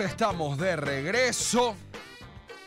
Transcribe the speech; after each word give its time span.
estamos 0.00 0.58
de 0.58 0.76
regreso. 0.76 1.74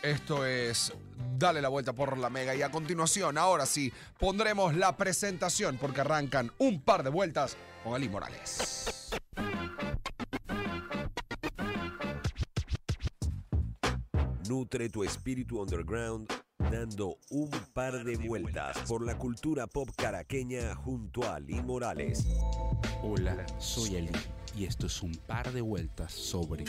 Esto 0.02 0.44
es 0.44 0.92
Dale 1.38 1.60
la 1.60 1.68
vuelta 1.68 1.92
por 1.92 2.18
la 2.18 2.30
mega 2.30 2.54
y 2.54 2.62
a 2.62 2.70
continuación, 2.70 3.38
ahora 3.38 3.66
sí, 3.66 3.92
pondremos 4.18 4.76
la 4.76 4.96
presentación 4.96 5.76
porque 5.76 6.00
arrancan 6.00 6.52
un 6.58 6.80
par 6.80 7.02
de 7.02 7.10
vueltas 7.10 7.56
con 7.82 7.94
Ali 7.94 8.08
Morales. 8.08 9.10
Nutre 14.48 14.88
tu 14.88 15.02
espíritu 15.02 15.60
underground 15.60 16.41
dando 16.70 17.18
un 17.30 17.50
par 17.72 18.04
de 18.04 18.16
vueltas 18.16 18.78
por 18.88 19.04
la 19.04 19.16
cultura 19.16 19.66
pop 19.66 19.88
caraqueña 19.96 20.74
junto 20.74 21.24
a 21.24 21.36
Ali 21.36 21.60
Morales. 21.62 22.26
Hola, 23.02 23.44
soy 23.58 23.96
Ali 23.96 24.10
y 24.56 24.64
esto 24.64 24.86
es 24.86 25.02
un 25.02 25.12
par 25.26 25.52
de 25.52 25.60
vueltas 25.60 26.12
sobre. 26.12 26.64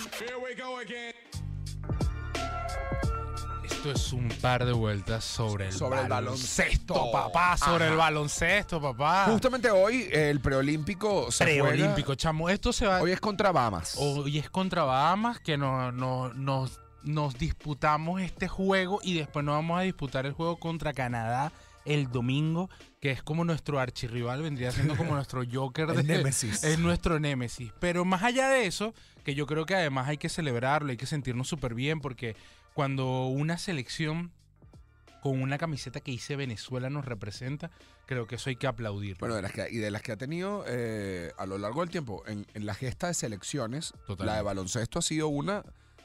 Esto 3.65 3.91
es 3.91 4.13
un 4.13 4.29
par 4.41 4.65
de 4.65 4.71
vueltas 4.71 5.23
sobre 5.25 5.67
el 5.67 5.73
Sobre 5.73 6.01
el 6.01 6.07
baloncesto. 6.07 7.11
papá, 7.11 7.57
sobre 7.57 7.85
Ajá. 7.85 7.91
el 7.93 7.97
baloncesto, 7.97 8.81
papá. 8.81 9.25
Justamente 9.29 9.69
hoy 9.71 10.07
el 10.11 10.39
preolímpico 10.39 11.31
se 11.31 11.43
Preolímpico, 11.43 12.07
juega- 12.07 12.15
chamo. 12.17 12.49
Esto 12.49 12.71
se 12.71 12.87
va. 12.87 13.01
Hoy 13.01 13.11
es 13.11 13.19
contra 13.19 13.51
Bahamas. 13.51 13.95
Hoy 13.97 14.37
es 14.39 14.49
contra 14.49 14.83
Bahamas 14.83 15.39
que 15.39 15.57
no, 15.57 15.91
no- 15.91 16.33
nos, 16.33 16.79
nos 17.03 17.37
disputamos 17.37 18.21
este 18.21 18.47
juego 18.47 18.99
y 19.03 19.15
después 19.15 19.45
nos 19.45 19.55
vamos 19.55 19.79
a 19.79 19.83
disputar 19.83 20.25
el 20.25 20.33
juego 20.33 20.57
contra 20.57 20.93
Canadá 20.93 21.51
el 21.85 22.09
domingo, 22.11 22.69
que 22.99 23.11
es 23.11 23.21
como 23.21 23.43
nuestro 23.43 23.79
archirrival, 23.79 24.41
vendría 24.41 24.71
siendo 24.71 24.95
como 24.95 25.13
nuestro 25.15 25.43
Joker 25.49 25.87
de 25.93 26.03
némesis. 26.03 26.63
Es 26.63 26.79
nuestro 26.79 27.19
némesis. 27.19 27.71
Pero 27.79 28.05
más 28.05 28.23
allá 28.23 28.49
de 28.49 28.65
eso, 28.65 28.93
que 29.23 29.35
yo 29.35 29.45
creo 29.45 29.65
que 29.65 29.75
además 29.75 30.07
hay 30.07 30.17
que 30.17 30.29
celebrarlo, 30.29 30.91
hay 30.91 30.97
que 30.97 31.05
sentirnos 31.05 31.47
súper 31.47 31.73
bien, 31.73 31.99
porque 31.99 32.35
cuando 32.73 33.27
una 33.27 33.57
selección 33.57 34.31
con 35.21 35.41
una 35.41 35.57
camiseta 35.57 36.01
que 36.01 36.11
dice 36.11 36.35
Venezuela 36.35 36.89
nos 36.89 37.05
representa, 37.05 37.71
creo 38.05 38.27
que 38.27 38.35
eso 38.35 38.49
hay 38.49 38.57
que 38.57 38.67
aplaudir. 38.67 39.17
Bueno, 39.19 39.35
de 39.35 39.41
las 39.41 39.53
que, 39.53 39.67
y 39.71 39.77
de 39.77 39.89
las 39.89 40.01
que 40.01 40.11
ha 40.11 40.17
tenido 40.17 40.65
eh, 40.67 41.31
a 41.37 41.45
lo 41.45 41.57
largo 41.57 41.79
del 41.79 41.89
tiempo, 41.89 42.23
en, 42.27 42.45
en 42.53 42.65
la 42.65 42.73
gesta 42.73 43.07
de 43.07 43.13
selecciones, 43.13 43.93
Totalmente. 44.05 44.25
la 44.25 44.35
de 44.35 44.41
baloncesto 44.41 44.99
ha 44.99 45.01
sido 45.01 45.29
una 45.29 45.63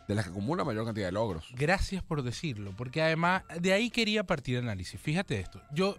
de 0.09 0.15
las 0.15 0.25
que 0.25 0.31
acumula 0.33 0.65
mayor 0.65 0.85
cantidad 0.85 1.07
de 1.07 1.13
logros. 1.13 1.47
Gracias 1.55 2.03
por 2.03 2.23
decirlo, 2.23 2.73
porque 2.77 3.03
además 3.03 3.43
de 3.61 3.73
ahí 3.73 3.91
quería 3.91 4.25
partir 4.25 4.57
el 4.57 4.65
análisis. 4.65 5.01
Fíjate 5.01 5.39
esto, 5.39 5.61
yo 5.73 5.97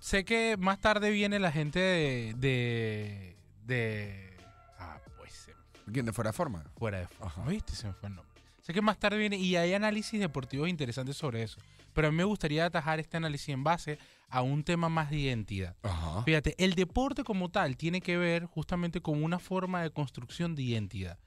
sé 0.00 0.24
que 0.24 0.56
más 0.58 0.80
tarde 0.80 1.10
viene 1.10 1.38
la 1.38 1.52
gente 1.52 1.78
de... 1.80 2.34
de, 2.36 3.36
de- 3.64 4.36
ah, 4.78 4.98
pues 5.16 5.32
se 5.32 5.54
me 5.86 5.92
¿Quién 5.92 6.04
de 6.06 6.12
fuera 6.12 6.30
de 6.30 6.36
forma? 6.36 6.64
fuera 6.76 6.98
de 6.98 7.06
forma, 7.06 7.26
Ajá. 7.26 7.44
¿viste? 7.48 7.74
Se 7.74 7.86
me 7.86 7.92
fue 7.94 8.08
el 8.08 8.16
nombre. 8.16 8.32
Sé 8.62 8.72
que 8.74 8.82
más 8.82 8.98
tarde 8.98 9.16
viene 9.18 9.36
y 9.36 9.56
hay 9.56 9.74
análisis 9.74 10.20
deportivos 10.20 10.68
interesantes 10.68 11.16
sobre 11.16 11.42
eso, 11.42 11.58
pero 11.92 12.08
a 12.08 12.10
mí 12.10 12.16
me 12.16 12.24
gustaría 12.24 12.64
atajar 12.66 13.00
este 13.00 13.16
análisis 13.16 13.48
en 13.50 13.64
base 13.64 13.98
a 14.28 14.40
un 14.42 14.62
tema 14.64 14.88
más 14.88 15.10
de 15.10 15.16
identidad. 15.18 15.76
Ajá. 15.82 16.22
Fíjate, 16.22 16.54
el 16.58 16.74
deporte 16.74 17.22
como 17.24 17.50
tal 17.50 17.76
tiene 17.76 18.00
que 18.00 18.16
ver 18.16 18.46
justamente 18.46 19.00
con 19.00 19.22
una 19.22 19.38
forma 19.38 19.82
de 19.82 19.90
construcción 19.90 20.54
de 20.54 20.62
identidad. 20.62 21.18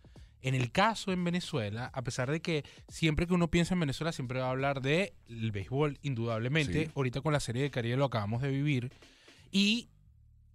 En 0.45 0.53
el 0.55 0.71
caso 0.71 1.11
en 1.11 1.23
Venezuela, 1.23 1.89
a 1.91 2.03
pesar 2.03 2.29
de 2.29 2.39
que 2.39 2.63
siempre 2.87 3.25
que 3.25 3.33
uno 3.33 3.49
piensa 3.49 3.73
en 3.73 3.79
Venezuela 3.79 4.11
siempre 4.11 4.39
va 4.39 4.45
a 4.45 4.51
hablar 4.51 4.79
de 4.81 5.15
el 5.27 5.51
béisbol, 5.51 5.97
indudablemente. 6.03 6.85
Sí. 6.85 6.91
Ahorita 6.95 7.21
con 7.21 7.33
la 7.33 7.39
serie 7.39 7.63
de 7.63 7.71
Caribe 7.71 7.97
lo 7.97 8.05
acabamos 8.05 8.43
de 8.43 8.49
vivir. 8.51 8.91
Y 9.51 9.89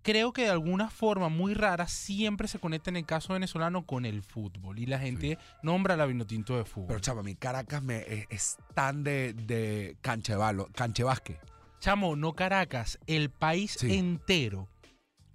creo 0.02 0.32
que 0.32 0.42
de 0.42 0.50
alguna 0.50 0.90
forma 0.90 1.28
muy 1.28 1.54
rara 1.54 1.88
siempre 1.88 2.46
se 2.46 2.60
conecta 2.60 2.90
en 2.90 2.96
el 2.98 3.04
caso 3.04 3.32
venezolano 3.32 3.84
con 3.84 4.04
el 4.04 4.22
fútbol. 4.22 4.78
Y 4.78 4.86
la 4.86 5.00
gente 5.00 5.38
nombra 5.62 5.96
la 5.96 6.06
Vinotinto 6.06 6.56
de 6.56 6.64
fútbol. 6.64 6.86
Pero 6.88 7.00
chava, 7.00 7.22
mi 7.24 7.34
Caracas 7.34 7.82
me, 7.82 7.98
es, 7.98 8.26
es 8.30 8.56
tan 8.74 9.02
de, 9.02 9.32
de 9.34 9.96
de 10.02 10.88
de 10.94 11.04
básquet. 11.04 11.38
Chamo, 11.80 12.14
no 12.14 12.34
Caracas, 12.34 12.98
el 13.06 13.30
país 13.30 13.76
Sí. 13.78 13.96
entero 13.96 14.68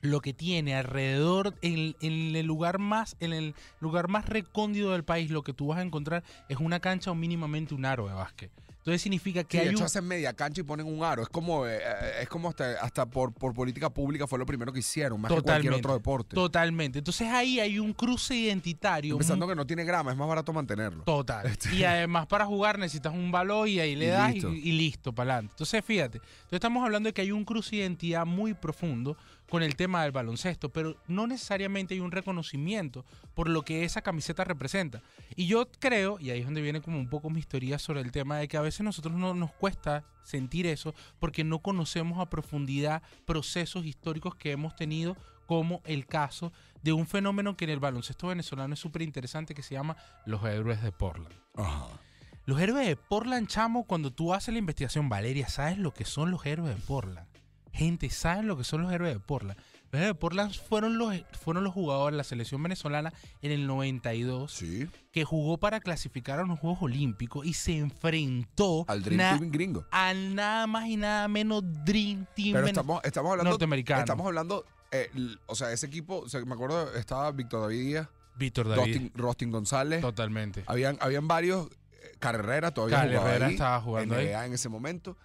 lo 0.06 0.22
que 0.22 0.34
tiene 0.34 0.76
alrededor 0.76 1.54
en, 1.62 1.96
en 2.02 2.36
el 2.36 2.46
lugar 2.46 2.80
más 2.80 3.16
en 3.20 3.34
el 3.34 3.56
lugar 3.80 4.08
más 4.08 4.28
recóndito 4.28 4.92
del 4.92 5.04
país 5.04 5.30
lo 5.32 5.44
que 5.44 5.54
tú 5.54 5.68
vas 5.68 5.80
a 5.80 5.82
encontrar 5.82 6.24
es 6.50 6.58
una 6.58 6.80
cancha 6.80 7.12
o 7.12 7.16
mínimamente 7.16 7.74
un 7.76 7.86
aro 7.86 8.08
de 8.08 8.14
básquet. 8.14 8.52
Entonces 8.86 9.02
significa 9.02 9.44
que 9.44 9.58
Sí, 9.58 9.64
de 9.64 9.64
hay 9.64 9.70
hecho 9.70 9.80
un, 9.80 9.86
hacen 9.88 10.08
media 10.08 10.32
cancha 10.34 10.62
y 10.62 10.64
ponen 10.64 10.86
un 10.86 11.04
aro. 11.04 11.24
Es 11.24 11.30
como, 11.30 11.66
eh, 11.66 11.80
eh, 11.84 12.12
es 12.22 12.30
como 12.30 12.50
hasta, 12.50 12.80
hasta 12.84 13.08
por, 13.08 13.34
por 13.34 13.52
política 13.56 13.90
pública 13.90 14.28
fue 14.28 14.38
lo 14.38 14.46
primero 14.46 14.72
que 14.72 14.78
hicieron, 14.78 15.20
más 15.20 15.34
que 15.34 15.42
cualquier 15.42 15.74
otro 15.74 15.94
deporte. 15.94 16.36
totalmente. 16.36 17.00
Entonces 17.00 17.28
ahí 17.30 17.60
hay 17.60 17.80
un 17.80 17.94
cruce 17.94 18.36
identitario. 18.36 19.18
Mu- 19.18 19.48
que 19.48 19.56
no 19.56 19.66
tiene 19.66 19.86
grama, 19.86 20.12
es 20.12 20.18
más 20.18 20.28
barato 20.28 20.54
mantenerlo. 20.54 21.04
Total. 21.04 21.52
Y 21.74 21.82
además 21.84 22.28
para 22.28 22.46
jugar 22.46 22.78
necesitas 22.78 23.12
un 23.12 23.32
balón 23.32 23.68
y 23.68 23.80
ahí 23.80 23.96
le 23.96 24.06
Y 24.06 24.10
das 24.10 24.34
listo. 24.36 24.54
y, 24.54 24.58
y 24.70 24.72
listo, 24.74 25.14
para 25.14 25.32
adelante. 25.34 25.54
Entonces 25.54 25.84
fíjate, 25.84 26.18
entonces 26.20 26.52
estamos 26.52 26.86
hablando 26.86 27.10
de 27.10 27.14
que 27.14 27.22
hay 27.24 27.32
un 27.32 27.44
cruce 27.44 27.72
de 27.78 27.82
identidad 27.82 28.24
muy 28.28 28.54
profundo 28.54 29.18
con 29.50 29.64
el 29.64 29.76
tema 29.76 30.04
del 30.04 30.12
baloncesto, 30.12 30.70
pero 30.70 30.98
no 31.08 31.28
necesariamente 31.28 31.94
hay 31.94 32.00
un 32.00 32.12
reconocimiento 32.12 33.06
por 33.34 33.50
lo 33.50 33.64
que 33.64 33.84
esa 33.84 34.02
camiseta 34.02 34.44
representa. 34.44 35.02
Y 35.36 35.48
yo 35.48 35.68
creo, 35.80 36.18
y 36.20 36.32
ahí 36.32 36.40
es 36.40 36.46
donde 36.46 36.62
viene 36.62 36.82
como 36.82 36.98
un 36.98 37.10
poco 37.10 37.30
mi 37.30 37.40
historia 37.40 37.80
sobre 37.80 38.02
el 38.02 38.12
tema 38.12 38.38
de 38.38 38.48
que 38.48 38.58
a 38.58 38.62
veces 38.62 38.82
nosotros 38.82 39.14
no 39.14 39.34
nos 39.34 39.52
cuesta 39.52 40.04
sentir 40.24 40.66
eso 40.66 40.96
porque 41.20 41.44
no 41.44 41.60
conocemos 41.60 42.20
a 42.20 42.30
profundidad 42.30 43.04
procesos 43.26 43.86
históricos 43.86 44.36
que 44.36 44.52
hemos 44.52 44.76
tenido 44.76 45.16
como 45.46 45.82
el 45.86 46.08
caso 46.08 46.52
de 46.82 46.94
un 46.94 47.06
fenómeno 47.06 47.56
que 47.56 47.66
en 47.66 47.72
el 47.72 47.80
baloncesto 47.80 48.28
venezolano 48.28 48.74
es 48.74 48.80
súper 48.80 49.04
interesante 49.04 49.54
que 49.54 49.62
se 49.62 49.76
llama 49.76 49.96
los 50.26 50.44
héroes 50.44 50.82
de 50.82 50.92
Portland. 50.92 51.36
Ajá. 51.56 51.88
Los 52.46 52.60
héroes 52.60 52.88
de 52.88 52.96
Portland, 52.96 53.48
chamo, 53.48 53.86
cuando 53.86 54.12
tú 54.12 54.34
haces 54.34 54.54
la 54.54 54.60
investigación, 54.60 55.10
Valeria, 55.10 55.50
¿sabes 55.50 55.80
lo 55.80 55.94
que 55.94 56.06
son 56.06 56.30
los 56.30 56.46
héroes 56.46 56.76
de 56.76 56.82
Portland? 56.82 57.28
Gente, 57.76 58.10
¿saben 58.10 58.48
lo 58.48 58.58
que 58.58 58.64
son 58.64 58.82
los 58.84 58.92
héroes 58.92 59.14
de 59.14 59.20
Portland? 59.20 59.60
Los 59.92 60.02
héroes 60.02 60.08
de 60.10 60.16
Portland 60.16 60.54
fueron 60.54 60.98
los, 60.98 61.14
fueron 61.42 61.64
los 61.64 61.74
jugadores 61.74 62.14
de 62.14 62.18
la 62.18 62.24
selección 62.24 62.62
venezolana 62.64 63.14
en 63.42 63.52
el 63.52 63.68
92 63.68 64.52
Sí, 64.52 64.88
que 65.12 65.24
jugó 65.26 65.58
para 65.58 65.80
clasificar 65.80 66.40
a 66.40 66.44
unos 66.44 66.60
Juegos 66.60 66.82
Olímpicos 66.82 67.46
y 67.46 67.54
se 67.54 67.78
enfrentó 67.78 68.86
al 68.88 69.04
Dream 69.04 69.40
Team 69.40 69.52
gringo. 69.52 69.86
al 69.92 70.36
nada 70.36 70.68
más 70.68 70.88
y 70.88 70.98
nada 70.98 71.28
menos 71.28 71.64
Dream 71.86 72.26
Team 72.36 72.54
Pero 72.54 72.68
estamos, 72.68 73.02
estamos 73.04 73.32
hablando. 73.32 73.50
norteamericano. 73.52 74.00
Estamos 74.00 74.26
hablando. 74.26 74.66
eh, 74.92 75.10
o 75.46 75.56
sea, 75.56 75.72
ese 75.72 75.86
equipo, 75.88 76.20
o 76.20 76.30
sea, 76.30 76.44
me 76.46 76.54
acuerdo, 76.54 76.94
estaba 76.96 77.32
Víctor 77.32 77.62
David 77.62 77.80
Díaz, 77.86 78.08
Víctor 78.38 78.68
David. 78.70 78.80
Rostin, 78.94 79.12
Rostin 79.16 79.52
González. 79.52 80.02
Totalmente. 80.02 80.64
Habían, 80.68 80.98
habían 81.02 81.28
varios. 81.28 81.68
eh, 81.92 82.16
Carrera 82.20 82.72
todavía 82.74 83.02
jugaba 83.20 83.46
ahí, 83.46 83.54
estaba 83.54 83.82
jugando 83.82 84.16
ahí. 84.16 84.28
En 84.30 84.54
ese 84.54 84.70
momento. 84.70 85.18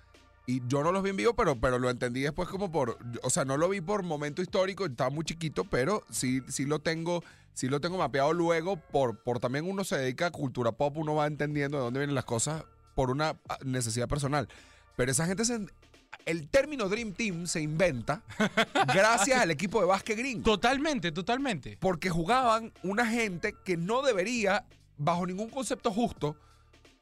Y 0.46 0.62
yo 0.66 0.82
no 0.82 0.90
los 0.92 1.02
vi 1.02 1.10
en 1.10 1.16
vivo, 1.16 1.34
pero, 1.34 1.60
pero 1.60 1.78
lo 1.78 1.90
entendí 1.90 2.22
después 2.22 2.48
como 2.48 2.70
por. 2.70 2.98
O 3.22 3.30
sea, 3.30 3.44
no 3.44 3.56
lo 3.56 3.68
vi 3.68 3.80
por 3.80 4.02
momento 4.02 4.42
histórico, 4.42 4.86
estaba 4.86 5.10
muy 5.10 5.24
chiquito, 5.24 5.64
pero 5.64 6.04
sí, 6.10 6.42
sí 6.48 6.64
lo 6.64 6.80
tengo. 6.80 7.22
Sí 7.52 7.68
lo 7.68 7.80
tengo 7.80 7.98
mapeado 7.98 8.32
luego 8.32 8.76
por, 8.76 9.18
por 9.18 9.40
también 9.40 9.68
uno 9.68 9.82
se 9.84 9.98
dedica 9.98 10.26
a 10.26 10.30
cultura 10.30 10.72
pop, 10.72 10.96
uno 10.96 11.16
va 11.16 11.26
entendiendo 11.26 11.78
de 11.78 11.84
dónde 11.84 11.98
vienen 11.98 12.14
las 12.14 12.24
cosas 12.24 12.64
por 12.94 13.10
una 13.10 13.36
ah, 13.48 13.58
necesidad 13.64 14.08
personal. 14.08 14.48
Pero 14.96 15.10
esa 15.10 15.26
gente 15.26 15.44
se, 15.44 15.66
el 16.26 16.48
término 16.48 16.88
Dream 16.88 17.12
Team 17.12 17.46
se 17.46 17.60
inventa 17.60 18.22
gracias 18.94 19.40
al 19.40 19.50
equipo 19.50 19.80
de 19.80 19.86
básquet 19.86 20.18
gringo. 20.18 20.42
Totalmente, 20.44 21.12
totalmente. 21.12 21.76
Porque 21.80 22.10
jugaban 22.10 22.72
una 22.82 23.06
gente 23.06 23.54
que 23.64 23.76
no 23.76 24.02
debería, 24.02 24.64
bajo 24.96 25.26
ningún 25.26 25.50
concepto 25.50 25.90
justo, 25.90 26.36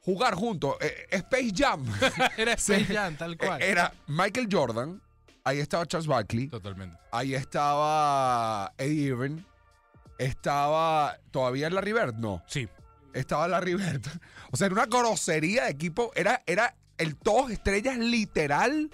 jugar 0.01 0.35
juntos. 0.35 0.77
Eh, 0.81 1.07
Space 1.11 1.53
Jam. 1.55 1.85
Era 2.37 2.53
Space 2.55 2.87
Jam, 2.87 3.17
tal 3.17 3.37
cual. 3.37 3.61
Eh, 3.63 3.71
Era 3.71 3.93
Michael 4.07 4.49
Jordan. 4.51 5.03
Ahí 5.45 5.61
estaba 5.61 5.87
Charles 5.87 6.07
Barkley. 6.07 6.49
Totalmente. 6.49 6.97
Ahí 7.11 7.35
estaba 7.35 8.73
Eddie 8.77 9.05
Irving. 9.09 9.39
Estaba 10.19 11.17
todavía 11.31 11.71
Larry 11.71 11.93
Bird. 11.93 12.15
No. 12.17 12.43
Sí. 12.47 12.69
Estaba 13.15 13.49
Larry 13.49 13.75
Bird. 13.75 14.07
O 14.51 14.57
sea, 14.57 14.67
era 14.67 14.75
una 14.75 14.87
grosería 14.87 15.65
de 15.65 15.71
equipo. 15.71 16.13
Era, 16.15 16.43
era 16.47 16.75
el 16.99 17.17
todos 17.17 17.51
estrellas 17.51 17.97
literal. 17.99 18.91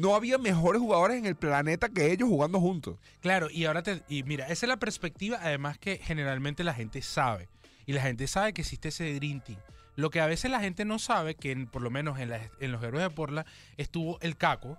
No 0.00 0.14
había 0.14 0.38
mejores 0.38 0.80
jugadores 0.80 1.18
en 1.18 1.26
el 1.26 1.36
planeta 1.36 1.90
que 1.90 2.10
ellos 2.10 2.28
jugando 2.28 2.58
juntos. 2.58 2.98
Claro, 3.20 3.48
y 3.50 3.66
ahora 3.66 3.82
te. 3.82 4.02
Y 4.08 4.22
mira, 4.22 4.46
esa 4.46 4.64
es 4.66 4.68
la 4.68 4.78
perspectiva, 4.78 5.38
además 5.42 5.78
que 5.78 5.98
generalmente 5.98 6.64
la 6.64 6.72
gente 6.72 7.02
sabe. 7.02 7.48
Y 7.84 7.92
la 7.92 8.00
gente 8.00 8.26
sabe 8.26 8.54
que 8.54 8.62
existe 8.62 8.88
ese 8.88 9.12
Dream 9.14 9.40
Team. 9.42 9.58
Lo 9.96 10.10
que 10.10 10.20
a 10.20 10.26
veces 10.26 10.50
la 10.50 10.60
gente 10.60 10.84
no 10.84 10.98
sabe, 10.98 11.34
que 11.34 11.52
en- 11.52 11.66
por 11.66 11.82
lo 11.82 11.90
menos 11.90 12.18
en, 12.18 12.30
los 12.72 12.82
héroes 12.82 13.02
de 13.04 13.10
Porla, 13.10 13.46
estuvo 13.76 14.18
el 14.20 14.36
Caco. 14.36 14.78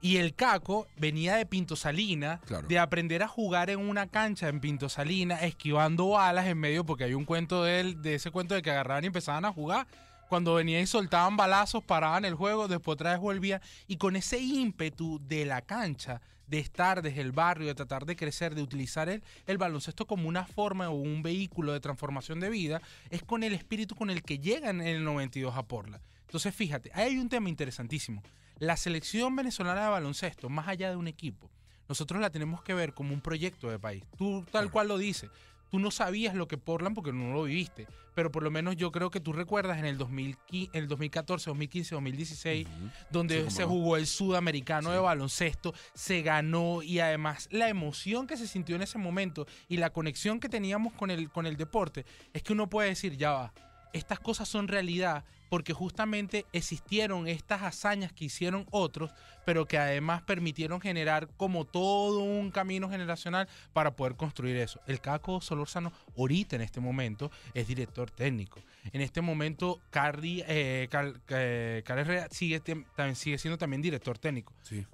Y 0.00 0.18
el 0.18 0.34
Caco 0.34 0.86
venía 0.96 1.34
de 1.36 1.44
Pinto 1.44 1.74
Salina, 1.74 2.40
Claro. 2.46 2.66
de 2.68 2.78
aprender 2.78 3.22
a 3.22 3.28
jugar 3.28 3.68
en 3.68 3.80
una 3.80 4.06
cancha 4.06 4.48
en 4.48 4.60
Pinto 4.60 4.88
Salina, 4.88 5.40
esquivando 5.40 6.10
balas 6.10 6.46
en 6.46 6.56
medio, 6.58 6.84
porque 6.86 7.04
hay 7.04 7.14
un 7.14 7.24
cuento 7.24 7.64
de 7.64 7.80
él, 7.80 8.00
de 8.02 8.14
ese 8.14 8.30
cuento 8.30 8.54
de 8.54 8.62
que 8.62 8.70
agarraban 8.70 9.02
y 9.04 9.08
empezaban 9.08 9.44
a 9.44 9.52
jugar. 9.52 9.86
Cuando 10.28 10.54
venían 10.54 10.82
y 10.82 10.86
soltaban 10.86 11.36
balazos, 11.36 11.82
paraban 11.82 12.24
el 12.24 12.34
juego, 12.34 12.68
después 12.68 12.94
otra 12.94 13.10
vez 13.12 13.18
volvían. 13.18 13.60
Y 13.86 13.96
con 13.96 14.14
ese 14.14 14.38
ímpetu 14.38 15.18
de 15.26 15.44
la 15.46 15.62
cancha, 15.62 16.20
de 16.48 16.58
estar 16.58 17.02
desde 17.02 17.20
el 17.20 17.32
barrio, 17.32 17.68
de 17.68 17.74
tratar 17.74 18.06
de 18.06 18.16
crecer, 18.16 18.54
de 18.54 18.62
utilizar 18.62 19.08
el, 19.08 19.22
el 19.46 19.58
baloncesto 19.58 20.06
como 20.06 20.28
una 20.28 20.46
forma 20.46 20.88
o 20.88 20.94
un 20.94 21.22
vehículo 21.22 21.72
de 21.72 21.80
transformación 21.80 22.40
de 22.40 22.50
vida, 22.50 22.80
es 23.10 23.22
con 23.22 23.42
el 23.42 23.52
espíritu 23.52 23.94
con 23.94 24.10
el 24.10 24.22
que 24.22 24.38
llegan 24.38 24.80
en 24.80 24.88
el 24.88 25.04
92 25.04 25.56
a 25.56 25.62
Portland. 25.62 26.02
Entonces, 26.22 26.54
fíjate, 26.54 26.90
ahí 26.94 27.06
hay 27.06 27.18
un 27.18 27.28
tema 27.28 27.48
interesantísimo. 27.48 28.22
La 28.58 28.76
selección 28.76 29.36
venezolana 29.36 29.84
de 29.84 29.88
baloncesto, 29.88 30.48
más 30.48 30.68
allá 30.68 30.90
de 30.90 30.96
un 30.96 31.08
equipo, 31.08 31.50
nosotros 31.88 32.20
la 32.20 32.30
tenemos 32.30 32.62
que 32.62 32.74
ver 32.74 32.92
como 32.92 33.14
un 33.14 33.20
proyecto 33.20 33.70
de 33.70 33.78
país. 33.78 34.04
Tú 34.16 34.44
tal 34.50 34.70
cual 34.70 34.88
lo 34.88 34.98
dices. 34.98 35.30
Tú 35.70 35.78
no 35.78 35.90
sabías 35.90 36.34
lo 36.34 36.48
que 36.48 36.56
Portland 36.58 36.94
porque 36.94 37.12
no 37.12 37.32
lo 37.32 37.42
viviste, 37.44 37.86
pero 38.14 38.30
por 38.32 38.42
lo 38.42 38.50
menos 38.50 38.76
yo 38.76 38.90
creo 38.90 39.10
que 39.10 39.20
tú 39.20 39.32
recuerdas 39.32 39.78
en 39.78 39.84
el, 39.84 39.98
2015, 39.98 40.76
el 40.78 40.88
2014, 40.88 41.50
2015, 41.50 41.94
2016, 41.94 42.66
donde 43.10 43.44
Sí, 43.44 43.56
se 43.56 43.62
no. 43.62 43.68
jugó 43.68 43.96
el 43.96 44.06
sudamericano 44.06 44.90
de 44.90 44.98
baloncesto, 44.98 45.74
se 45.94 46.22
ganó 46.22 46.82
y 46.82 47.00
además 47.00 47.48
la 47.50 47.68
emoción 47.68 48.26
que 48.26 48.36
se 48.36 48.46
sintió 48.46 48.76
en 48.76 48.82
ese 48.82 48.98
momento 48.98 49.46
y 49.68 49.76
la 49.76 49.90
conexión 49.90 50.40
que 50.40 50.48
teníamos 50.48 50.92
con 50.94 51.10
el, 51.10 51.30
con 51.30 51.46
el 51.46 51.56
deporte, 51.56 52.06
es 52.32 52.42
que 52.42 52.52
uno 52.54 52.68
puede 52.68 52.88
decir, 52.88 53.16
ya 53.16 53.32
va, 53.32 53.52
estas 53.92 54.20
cosas 54.20 54.48
son 54.48 54.68
realidad 54.68 55.24
porque 55.48 55.72
justamente 55.72 56.44
existieron 56.52 57.28
estas 57.28 57.62
hazañas 57.62 58.12
que 58.12 58.26
hicieron 58.26 58.66
otros, 58.70 59.10
pero 59.46 59.66
que 59.66 59.78
además 59.78 60.22
permitieron 60.22 60.80
generar 60.80 61.28
como 61.36 61.64
todo 61.64 62.20
un 62.20 62.50
camino 62.50 62.90
generacional 62.90 63.48
para 63.72 63.96
poder 63.96 64.14
construir 64.16 64.56
eso. 64.56 64.80
El 64.86 65.00
Caco 65.00 65.40
Solórzano 65.40 65.92
ahorita 66.16 66.56
en 66.56 66.62
este 66.62 66.80
momento 66.80 67.30
es 67.54 67.66
director 67.66 68.10
técnico. 68.10 68.60
En 68.92 69.00
este 69.00 69.20
momento 69.20 69.80
Cardi, 69.90 70.42
eh, 70.46 70.88
Cal- 70.90 71.20
eh, 71.28 71.82
Herrera 71.86 72.28
sigue, 72.30 72.60
también 72.60 73.16
sigue 73.16 73.38
siendo 73.38 73.56
también 73.58 73.80
director 73.82 74.18
técnico. 74.18 74.52
Sí. 74.62 74.84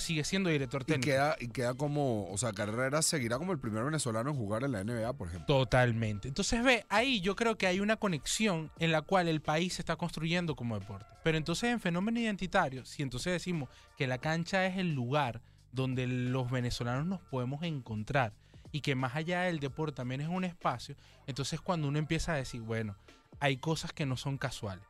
Sigue 0.00 0.24
siendo 0.24 0.50
director 0.50 0.82
Y 0.82 0.84
técnico. 0.86 1.06
queda, 1.06 1.36
y 1.38 1.48
queda 1.48 1.74
como, 1.74 2.30
o 2.30 2.38
sea, 2.38 2.52
Carrera 2.52 3.02
seguirá 3.02 3.38
como 3.38 3.52
el 3.52 3.58
primer 3.58 3.84
venezolano 3.84 4.30
en 4.30 4.36
jugar 4.36 4.64
en 4.64 4.72
la 4.72 4.82
NBA, 4.82 5.12
por 5.12 5.28
ejemplo. 5.28 5.46
Totalmente. 5.46 6.28
Entonces, 6.28 6.62
ve, 6.64 6.84
ahí 6.88 7.20
yo 7.20 7.36
creo 7.36 7.56
que 7.56 7.66
hay 7.66 7.80
una 7.80 7.96
conexión 7.96 8.70
en 8.78 8.92
la 8.92 9.02
cual 9.02 9.28
el 9.28 9.40
país 9.40 9.74
se 9.74 9.82
está 9.90 9.96
construyendo 9.96 10.54
como 10.54 10.78
deporte. 10.78 11.06
Pero 11.24 11.36
entonces 11.36 11.70
en 11.70 11.80
fenómeno 11.80 12.20
identitario, 12.20 12.84
si 12.84 13.02
entonces 13.02 13.32
decimos 13.32 13.68
que 13.96 14.06
la 14.06 14.18
cancha 14.18 14.64
es 14.66 14.78
el 14.78 14.94
lugar 14.94 15.42
donde 15.72 16.06
los 16.06 16.48
venezolanos 16.48 17.06
nos 17.06 17.20
podemos 17.22 17.64
encontrar 17.64 18.32
y 18.70 18.82
que 18.82 18.94
más 18.94 19.16
allá 19.16 19.42
del 19.42 19.58
deporte 19.58 19.96
también 19.96 20.20
es 20.20 20.28
un 20.28 20.44
espacio, 20.44 20.94
entonces 21.26 21.60
cuando 21.60 21.88
uno 21.88 21.98
empieza 21.98 22.34
a 22.34 22.36
decir, 22.36 22.60
bueno, 22.60 22.96
hay 23.40 23.56
cosas 23.56 23.92
que 23.92 24.06
no 24.06 24.16
son 24.16 24.38
casuales. 24.38 24.84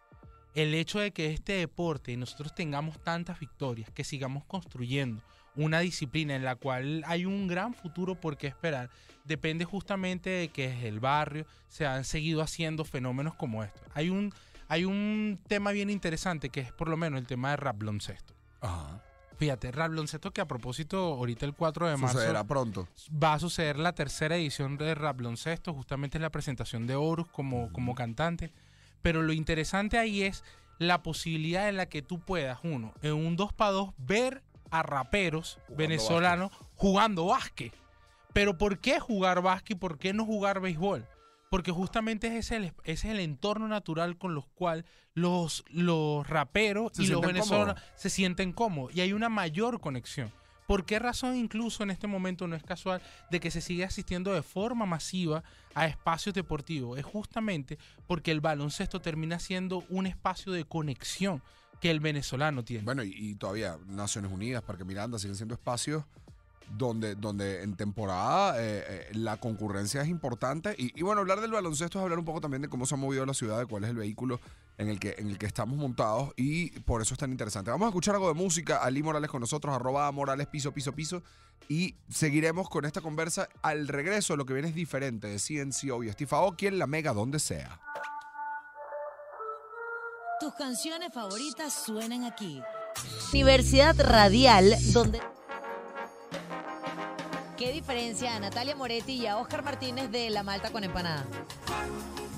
El 0.55 0.75
hecho 0.75 0.99
de 0.99 1.13
que 1.13 1.33
este 1.33 1.55
deporte 1.55 2.13
y 2.13 2.19
nosotros 2.19 2.55
tengamos 2.55 3.03
tantas 3.03 3.41
victorias, 3.41 3.91
que 3.91 4.05
sigamos 4.05 4.45
construyendo 4.45 5.23
una 5.57 5.81
disciplina 5.81 6.37
en 6.37 6.45
la 6.45 6.57
cual 6.57 7.03
hay 7.07 7.25
un 7.25 7.47
gran 7.47 7.73
futuro 7.73 8.21
por 8.21 8.37
qué 8.37 8.49
esperar, 8.49 8.91
depende 9.25 9.65
justamente 9.65 10.29
de 10.29 10.49
que 10.49 10.69
desde 10.69 10.89
el 10.89 11.01
barrio 11.01 11.47
se 11.69 11.87
han 11.87 12.05
seguido 12.05 12.43
haciendo 12.43 12.85
fenómenos 12.85 13.35
como 13.35 13.65
estos. 13.65 13.83
Hay 13.95 14.11
un, 14.11 14.33
hay 14.71 14.85
un 14.85 15.41
tema 15.49 15.73
bien 15.73 15.91
interesante 15.91 16.49
que 16.49 16.61
es 16.61 16.73
por 16.73 16.89
lo 16.89 16.97
menos 16.97 17.19
el 17.19 17.27
tema 17.27 17.51
de 17.51 17.57
rap 17.57 17.79
baloncesto. 17.79 18.35
Ajá. 18.61 19.03
Fíjate, 19.37 19.73
rap 19.73 19.89
baloncesto 19.89 20.31
que 20.31 20.41
a 20.41 20.47
propósito 20.47 20.99
ahorita 20.99 21.45
el 21.45 21.55
4 21.55 21.89
de 21.89 21.97
marzo 21.97 22.19
Sucederá 22.19 22.45
pronto. 22.45 22.87
va 23.11 23.35
a 23.35 23.41
suceder 23.41 23.79
la 23.79 23.95
tercera 23.95 24.37
edición 24.37 24.77
de 24.77 24.95
Rap 24.95 25.17
Baloncesto, 25.17 25.75
justamente 25.75 26.21
la 26.21 26.31
presentación 26.31 26.87
de 26.87 26.95
Horus 26.95 27.27
como, 27.29 27.73
como 27.73 27.95
cantante. 27.97 28.53
Pero 29.03 29.23
lo 29.23 29.33
interesante 29.33 29.99
ahí 29.99 30.23
es 30.23 30.45
la 30.79 31.03
posibilidad 31.03 31.69
en 31.69 31.77
la 31.77 31.87
que 31.87 32.03
tú 32.03 32.21
puedas, 32.21 32.61
uno, 32.63 32.95
en 33.03 33.15
un 33.15 33.35
2 33.35 33.53
para 33.55 33.73
2 33.73 33.91
ver 33.99 34.43
a 34.71 34.83
raperos 34.85 35.55
Jugando 35.55 35.77
venezolanos 35.77 36.53
jugando 36.77 37.27
básquet. 37.27 37.75
Pero 38.33 38.57
¿por 38.57 38.79
qué 38.79 39.01
jugar 39.01 39.43
básquet 39.43 39.77
y 39.77 39.81
por 39.81 39.99
qué 39.99 40.13
no 40.13 40.25
jugar 40.25 40.61
béisbol? 40.61 41.09
Porque 41.51 41.73
justamente 41.73 42.29
ese 42.29 42.39
es 42.39 42.51
el, 42.53 42.65
ese 42.85 43.09
es 43.09 43.13
el 43.13 43.19
entorno 43.21 43.67
natural 43.67 44.17
con 44.17 44.35
los 44.35 44.47
cual 44.47 44.87
los, 45.15 45.65
los 45.69 46.27
raperos 46.29 46.93
Se 46.95 47.03
y 47.03 47.07
los 47.09 47.21
venezolanos 47.21 47.75
cómodos. 47.75 48.01
se 48.01 48.09
sienten 48.09 48.53
cómodos. 48.53 48.95
Y 48.95 49.01
hay 49.01 49.13
una 49.13 49.29
mayor 49.29 49.81
conexión. 49.81 50.31
¿Por 50.69 50.85
qué 50.85 51.01
razón 51.01 51.35
incluso 51.35 51.83
en 51.83 51.91
este 51.91 52.07
momento 52.07 52.47
no 52.47 52.55
es 52.55 52.63
casual 52.63 53.03
de 53.33 53.41
que 53.41 53.51
se 53.51 53.61
sigue 53.61 53.85
asistiendo 53.85 54.33
de 54.33 54.43
forma 54.43 54.87
masiva 54.87 55.43
a 55.75 55.87
espacios 55.89 56.33
deportivos? 56.37 56.97
Es 56.97 57.05
justamente 57.05 57.77
porque 58.07 58.31
el 58.31 58.41
baloncesto 58.41 59.01
termina 59.01 59.41
siendo 59.41 59.85
un 59.89 60.07
espacio 60.07 60.53
de 60.53 60.65
conexión 60.65 61.43
que 61.81 61.91
el 61.91 61.99
venezolano 61.99 62.63
tiene. 62.63 62.85
Bueno, 62.85 63.03
y, 63.03 63.13
y 63.13 63.35
todavía 63.35 63.77
Naciones 63.89 64.31
Unidas, 64.31 64.63
Parque 64.63 64.85
Miranda, 64.85 65.19
siguen 65.19 65.35
siendo 65.35 65.55
espacios 65.55 66.05
donde, 66.77 67.15
donde 67.15 67.63
en 67.63 67.75
temporada 67.75 68.57
eh, 68.59 68.85
eh, 68.87 69.09
la 69.13 69.39
concurrencia 69.39 70.03
es 70.03 70.09
importante. 70.09 70.75
Y, 70.79 71.03
bueno, 71.03 71.21
hablar 71.21 71.41
del 71.41 71.51
baloncesto 71.51 71.99
es 71.99 72.03
hablar 72.03 72.19
un 72.19 72.25
poco 72.25 72.41
también 72.41 72.63
de 72.63 72.69
cómo 72.69 72.87
se 72.87 72.95
ha 72.95 72.99
movido 72.99 73.27
la 73.27 73.35
ciudad, 73.35 73.59
de 73.59 73.67
cuál 73.67 73.85
es 73.85 73.91
el 73.91 73.97
vehículo 73.97 74.41
en 74.79 74.89
el 74.89 74.99
que, 74.99 75.17
en 75.19 75.29
el 75.29 75.39
que 75.39 75.47
estamos 75.47 75.77
montados. 75.77 76.33
Y 76.37 76.71
por 76.81 77.03
eso 77.03 77.15
es 77.15 77.19
tan 77.19 77.31
interesante. 77.31 77.71
Vamos 77.71 77.87
a 77.87 77.89
escuchar 77.89 78.15
algo 78.15 78.29
de 78.29 78.35
música. 78.35 78.79
Ali 78.79 79.03
Morales 79.03 79.31
con 79.31 79.41
nosotros, 79.41 79.75
arroba 79.75 80.11
Morales 80.13 80.47
piso, 80.47 80.73
piso, 80.73 80.93
piso. 80.93 81.23
Y 81.69 81.95
seguiremos 82.09 82.69
con 82.69 82.85
esta 82.85 83.01
conversa. 83.01 83.49
Al 83.63 83.89
regreso, 83.89 84.37
lo 84.37 84.47
que 84.47 84.55
viene 84.55 84.69
es 84.69 84.75
diferente 84.75 85.29
de 85.29 85.39
CNCO 85.39 86.05
y 86.05 86.11
Steve 86.11 86.31
Aoki 86.33 86.71
la 86.71 86.87
Mega, 86.87 87.13
donde 87.13 87.39
sea. 87.39 87.81
Tus 90.41 90.55
canciones 90.55 91.13
favoritas 91.13 91.73
suenan 91.85 92.25
aquí. 92.25 92.63
Universidad 93.33 93.95
Radial, 93.99 94.75
donde... 94.93 95.21
¿Qué 97.61 97.73
diferencia 97.73 98.35
a 98.35 98.41
Natalia 98.41 98.75
Moretti 98.75 99.13
y 99.17 99.27
a 99.27 99.37
Oscar 99.37 99.63
Martínez 99.63 100.11
de 100.11 100.31
La 100.31 100.43
Malta 100.43 100.73
con 100.73 100.83
Empanada? 100.83 101.27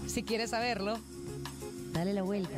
Si 0.08 0.24
quieres 0.24 0.50
saberlo, 0.50 0.98
dale 1.92 2.12
la 2.12 2.22
vuelta. 2.22 2.50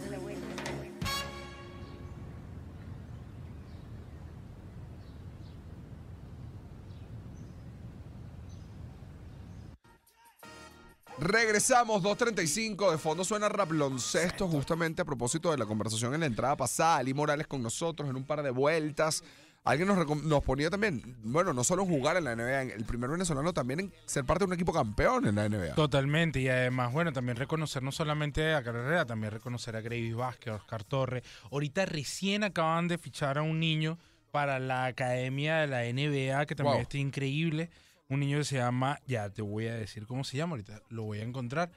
Regresamos, 11.19 12.03
2.35, 12.03 12.93
de 12.93 12.97
fondo 12.97 13.25
suena 13.25 13.51
Raploncesto, 13.51 14.49
justamente 14.49 15.03
a 15.03 15.05
propósito 15.05 15.51
de 15.51 15.59
la 15.59 15.67
conversación 15.67 16.15
en 16.15 16.21
la 16.21 16.27
entrada 16.27 16.57
pasada, 16.57 16.97
Ali 16.97 17.13
Morales 17.13 17.47
con 17.47 17.63
nosotros 17.63 18.09
en 18.09 18.17
un 18.17 18.25
par 18.25 18.43
de 18.43 18.51
vueltas. 18.51 19.23
Alguien 19.65 19.89
nos, 19.89 20.23
nos 20.25 20.45
ponía 20.45 20.69
también, 20.69 21.17
bueno, 21.23 21.55
no 21.55 21.65
solo 21.65 21.87
jugar 21.87 22.19
en 22.19 22.25
la 22.25 22.37
NBA, 22.37 22.75
el 22.75 22.85
primer 22.85 23.09
venezolano 23.09 23.55
también 23.55 23.81
en 23.81 23.93
ser 24.05 24.25
parte 24.25 24.45
de 24.45 24.49
un 24.49 24.53
equipo 24.53 24.75
campeón 24.75 25.27
en 25.27 25.37
la 25.37 25.49
NBA. 25.49 25.75
Totalmente, 25.75 26.39
y 26.41 26.49
además, 26.49 26.93
bueno, 26.93 27.15
también 27.15 27.37
reconocer 27.39 27.83
no 27.83 27.91
solamente 27.91 28.53
a 28.53 28.63
Carrera, 28.63 29.07
también 29.07 29.33
reconocer 29.33 29.75
a 29.75 29.81
Gravis 29.81 30.15
Vázquez, 30.15 30.53
a 30.53 30.57
Oscar 30.57 30.85
Torres. 30.85 31.23
Ahorita 31.51 31.87
recién 31.87 32.45
acaban 32.45 32.89
de 32.89 32.99
fichar 32.99 33.39
a 33.39 33.43
un 33.43 33.59
niño 33.59 33.99
para 34.33 34.59
la 34.59 34.85
academia 34.85 35.57
de 35.59 35.67
la 35.69 35.85
NBA, 35.85 36.45
que 36.45 36.55
también 36.55 36.75
Wow. 36.75 36.83
está 36.83 36.99
increíble. 36.99 37.71
Un 38.11 38.21
niño 38.21 38.37
que 38.39 38.45
se 38.45 38.57
llama, 38.57 39.01
ya 39.07 39.31
te 39.31 39.41
voy 39.41 39.69
a 39.69 39.75
decir 39.75 40.07
cómo 40.07 40.25
se 40.25 40.37
llama, 40.37 40.53
ahorita 40.53 40.83
lo 40.91 41.05
voy 41.05 41.21
a 41.21 41.23
encontrar. 41.23 41.71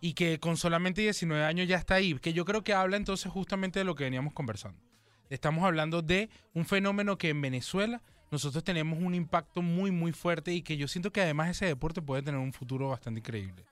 Y 0.00 0.14
que 0.14 0.40
con 0.40 0.56
solamente 0.56 1.02
19 1.02 1.44
años 1.44 1.68
ya 1.68 1.76
está 1.76 1.96
ahí, 1.96 2.14
que 2.14 2.32
yo 2.32 2.46
creo 2.46 2.64
que 2.64 2.72
habla 2.72 2.96
entonces 2.96 3.30
justamente 3.30 3.80
de 3.80 3.84
lo 3.84 3.94
que 3.94 4.04
veníamos 4.04 4.32
conversando. 4.32 4.80
Estamos 5.34 5.64
hablando 5.64 6.00
de 6.00 6.30
un 6.54 6.64
fenómeno 6.64 7.18
que 7.18 7.28
en 7.28 7.40
Venezuela 7.40 8.00
nosotros 8.30 8.62
tenemos 8.62 9.00
un 9.02 9.14
impacto 9.16 9.62
muy, 9.62 9.90
muy 9.90 10.12
fuerte 10.12 10.52
y 10.52 10.62
que 10.62 10.76
yo 10.76 10.86
siento 10.86 11.10
que 11.12 11.20
además 11.22 11.50
ese 11.50 11.66
deporte 11.66 12.00
puede 12.00 12.22
tener 12.22 12.40
un 12.40 12.52
futuro 12.52 12.88
bastante 12.88 13.18
increíble. 13.18 13.64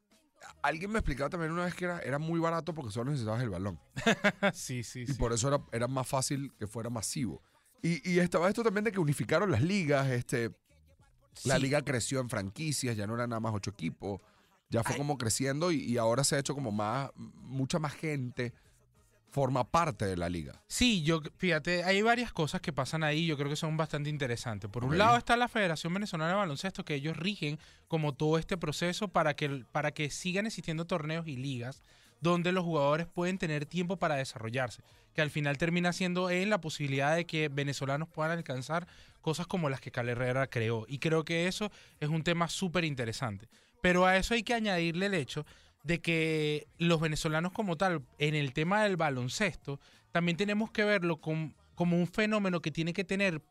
Alguien 0.60 0.90
me 0.90 0.98
explicaba 0.98 1.30
también 1.30 1.52
una 1.52 1.64
vez 1.64 1.74
que 1.74 1.84
era, 1.84 2.00
era 2.00 2.18
muy 2.18 2.40
barato 2.40 2.74
porque 2.74 2.90
solo 2.90 3.10
necesitabas 3.12 3.42
el 3.44 3.50
balón. 3.50 3.78
sí, 4.52 4.82
sí, 4.82 5.02
Y 5.02 5.06
sí. 5.06 5.14
por 5.14 5.32
eso 5.32 5.46
era, 5.46 5.60
era 5.70 5.86
más 5.86 6.08
fácil 6.08 6.52
que 6.58 6.66
fuera 6.66 6.90
masivo. 6.90 7.40
Y, 7.80 8.10
y 8.10 8.18
estaba 8.18 8.48
esto 8.48 8.64
también 8.64 8.82
de 8.84 8.90
que 8.90 8.98
unificaron 8.98 9.48
las 9.50 9.62
ligas. 9.62 10.08
Este, 10.10 10.50
La 11.44 11.56
Sí. 11.56 11.62
liga 11.62 11.82
creció 11.82 12.18
en 12.20 12.28
franquicias, 12.28 12.96
ya 12.96 13.06
no 13.06 13.14
eran 13.14 13.30
nada 13.30 13.38
más 13.40 13.54
ocho 13.54 13.70
equipos. 13.70 14.20
Ya 14.68 14.82
fue 14.82 14.94
Ay. 14.94 14.98
como 14.98 15.16
creciendo 15.16 15.70
y, 15.70 15.76
y 15.76 15.96
ahora 15.96 16.24
se 16.24 16.34
ha 16.34 16.38
hecho 16.40 16.54
como 16.54 16.72
más, 16.72 17.10
mucha 17.14 17.78
más 17.78 17.92
gente 17.94 18.52
forma 19.32 19.64
parte 19.64 20.04
de 20.04 20.16
la 20.16 20.28
liga. 20.28 20.62
Sí, 20.68 21.02
yo, 21.02 21.22
fíjate, 21.38 21.84
hay 21.84 22.02
varias 22.02 22.32
cosas 22.32 22.60
que 22.60 22.70
pasan 22.70 23.02
ahí, 23.02 23.26
yo 23.26 23.38
creo 23.38 23.48
que 23.48 23.56
son 23.56 23.78
bastante 23.78 24.10
interesantes. 24.10 24.70
Por 24.70 24.84
un 24.84 24.98
lado 24.98 25.16
está 25.16 25.38
la 25.38 25.48
Federación 25.48 25.94
Venezolana 25.94 26.32
de 26.32 26.36
Baloncesto, 26.36 26.84
que 26.84 26.94
ellos 26.94 27.16
rigen 27.16 27.58
como 27.88 28.12
todo 28.12 28.36
este 28.38 28.58
proceso 28.58 29.08
para 29.08 29.34
que, 29.34 29.64
para 29.72 29.92
que 29.92 30.10
sigan 30.10 30.46
existiendo 30.46 30.86
torneos 30.86 31.26
y 31.26 31.36
ligas 31.36 31.82
donde 32.20 32.52
los 32.52 32.62
jugadores 32.62 33.06
pueden 33.06 33.38
tener 33.38 33.64
tiempo 33.64 33.96
para 33.96 34.16
desarrollarse, 34.16 34.82
que 35.14 35.22
al 35.22 35.30
final 35.30 35.56
termina 35.56 35.94
siendo 35.94 36.30
en 36.30 36.50
la 36.50 36.60
posibilidad 36.60 37.16
de 37.16 37.24
que 37.24 37.48
venezolanos 37.48 38.08
puedan 38.08 38.32
alcanzar 38.32 38.86
cosas 39.22 39.46
como 39.46 39.70
las 39.70 39.80
que 39.80 39.90
Cal 39.90 40.10
Herrera 40.10 40.46
creó. 40.46 40.84
Y 40.88 40.98
creo 40.98 41.24
que 41.24 41.48
eso 41.48 41.72
es 42.00 42.10
un 42.10 42.22
tema 42.22 42.48
súper 42.48 42.84
interesante. 42.84 43.48
Pero 43.80 44.06
a 44.06 44.16
eso 44.16 44.34
hay 44.34 44.42
que 44.42 44.54
añadirle 44.54 45.06
el 45.06 45.14
hecho 45.14 45.46
de 45.82 46.00
que 46.00 46.66
los 46.78 47.00
venezolanos 47.00 47.52
como 47.52 47.76
tal, 47.76 48.02
en 48.18 48.34
el 48.34 48.52
tema 48.52 48.82
del 48.84 48.96
baloncesto, 48.96 49.80
también 50.12 50.36
tenemos 50.36 50.70
que 50.70 50.84
verlo 50.84 51.20
com- 51.20 51.54
como 51.74 51.96
un 51.98 52.06
fenómeno 52.06 52.60
que 52.60 52.70
tiene 52.70 52.92
que 52.92 53.04
tener 53.04 53.42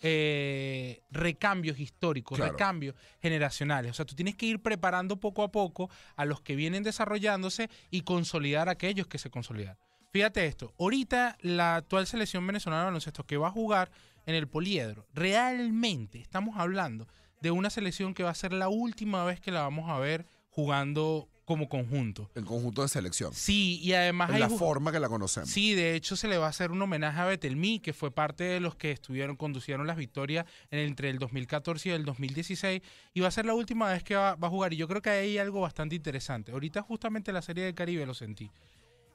eh, 0.00 1.00
recambios 1.10 1.78
históricos, 1.80 2.36
Claro. 2.38 2.52
recambios 2.52 2.94
generacionales. 3.20 3.90
O 3.90 3.94
sea, 3.94 4.04
tú 4.04 4.14
tienes 4.14 4.36
que 4.36 4.46
ir 4.46 4.60
preparando 4.60 5.16
poco 5.18 5.42
a 5.42 5.50
poco 5.50 5.90
a 6.14 6.24
los 6.24 6.40
que 6.40 6.54
vienen 6.54 6.84
desarrollándose 6.84 7.68
y 7.90 8.02
consolidar 8.02 8.68
a 8.68 8.72
aquellos 8.72 9.08
que 9.08 9.18
se 9.18 9.28
consolidaron. 9.30 9.76
Fíjate 10.12 10.46
esto, 10.46 10.72
ahorita 10.78 11.36
la 11.40 11.76
actual 11.76 12.06
selección 12.06 12.46
venezolana 12.46 12.82
de 12.82 12.86
baloncesto 12.86 13.24
que 13.26 13.36
va 13.36 13.48
a 13.48 13.52
jugar 13.52 13.90
en 14.26 14.34
el 14.36 14.46
poliedro, 14.46 15.06
realmente 15.14 16.20
estamos 16.20 16.56
hablando 16.58 17.08
de 17.42 17.50
una 17.50 17.68
selección 17.70 18.14
que 18.14 18.22
va 18.22 18.30
a 18.30 18.34
ser 18.34 18.52
la 18.52 18.68
última 18.68 19.24
vez 19.24 19.40
que 19.40 19.50
la 19.50 19.62
vamos 19.62 19.90
a 19.90 19.98
ver 19.98 20.26
jugando 20.50 21.28
como 21.48 21.66
conjunto. 21.66 22.30
El 22.34 22.44
conjunto 22.44 22.82
de 22.82 22.88
selección. 22.88 23.32
Sí, 23.32 23.80
y 23.82 23.94
además 23.94 24.28
En 24.28 24.34
hay 24.34 24.40
la 24.42 24.50
forma 24.50 24.92
que 24.92 25.00
la 25.00 25.08
conocemos. 25.08 25.48
Sí, 25.48 25.74
de 25.74 25.94
hecho 25.96 26.14
se 26.14 26.28
le 26.28 26.36
va 26.36 26.44
a 26.44 26.50
hacer 26.50 26.70
un 26.70 26.82
homenaje 26.82 27.18
a 27.18 27.24
Betelmí, 27.24 27.80
que 27.80 27.94
fue 27.94 28.10
parte 28.10 28.44
de 28.44 28.60
los 28.60 28.76
que 28.76 28.90
estuvieron, 28.90 29.34
conducieron 29.34 29.86
las 29.86 29.96
victorias 29.96 30.44
en- 30.70 30.80
entre 30.80 31.08
el 31.08 31.18
2014 31.18 31.88
y 31.88 31.92
el 31.92 32.04
2016, 32.04 32.82
y 33.14 33.20
va 33.20 33.28
a 33.28 33.30
ser 33.30 33.46
la 33.46 33.54
última 33.54 33.88
vez 33.90 34.02
que 34.04 34.14
va, 34.14 34.34
va 34.34 34.48
a 34.48 34.50
jugar. 34.50 34.74
Y 34.74 34.76
yo 34.76 34.86
creo 34.88 35.00
que 35.00 35.08
hay 35.08 35.38
algo 35.38 35.62
bastante 35.62 35.94
interesante. 35.96 36.52
Ahorita 36.52 36.82
justamente 36.82 37.32
la 37.32 37.40
Serie 37.40 37.64
del 37.64 37.74
Caribe 37.74 38.04
lo 38.04 38.12
sentí. 38.12 38.50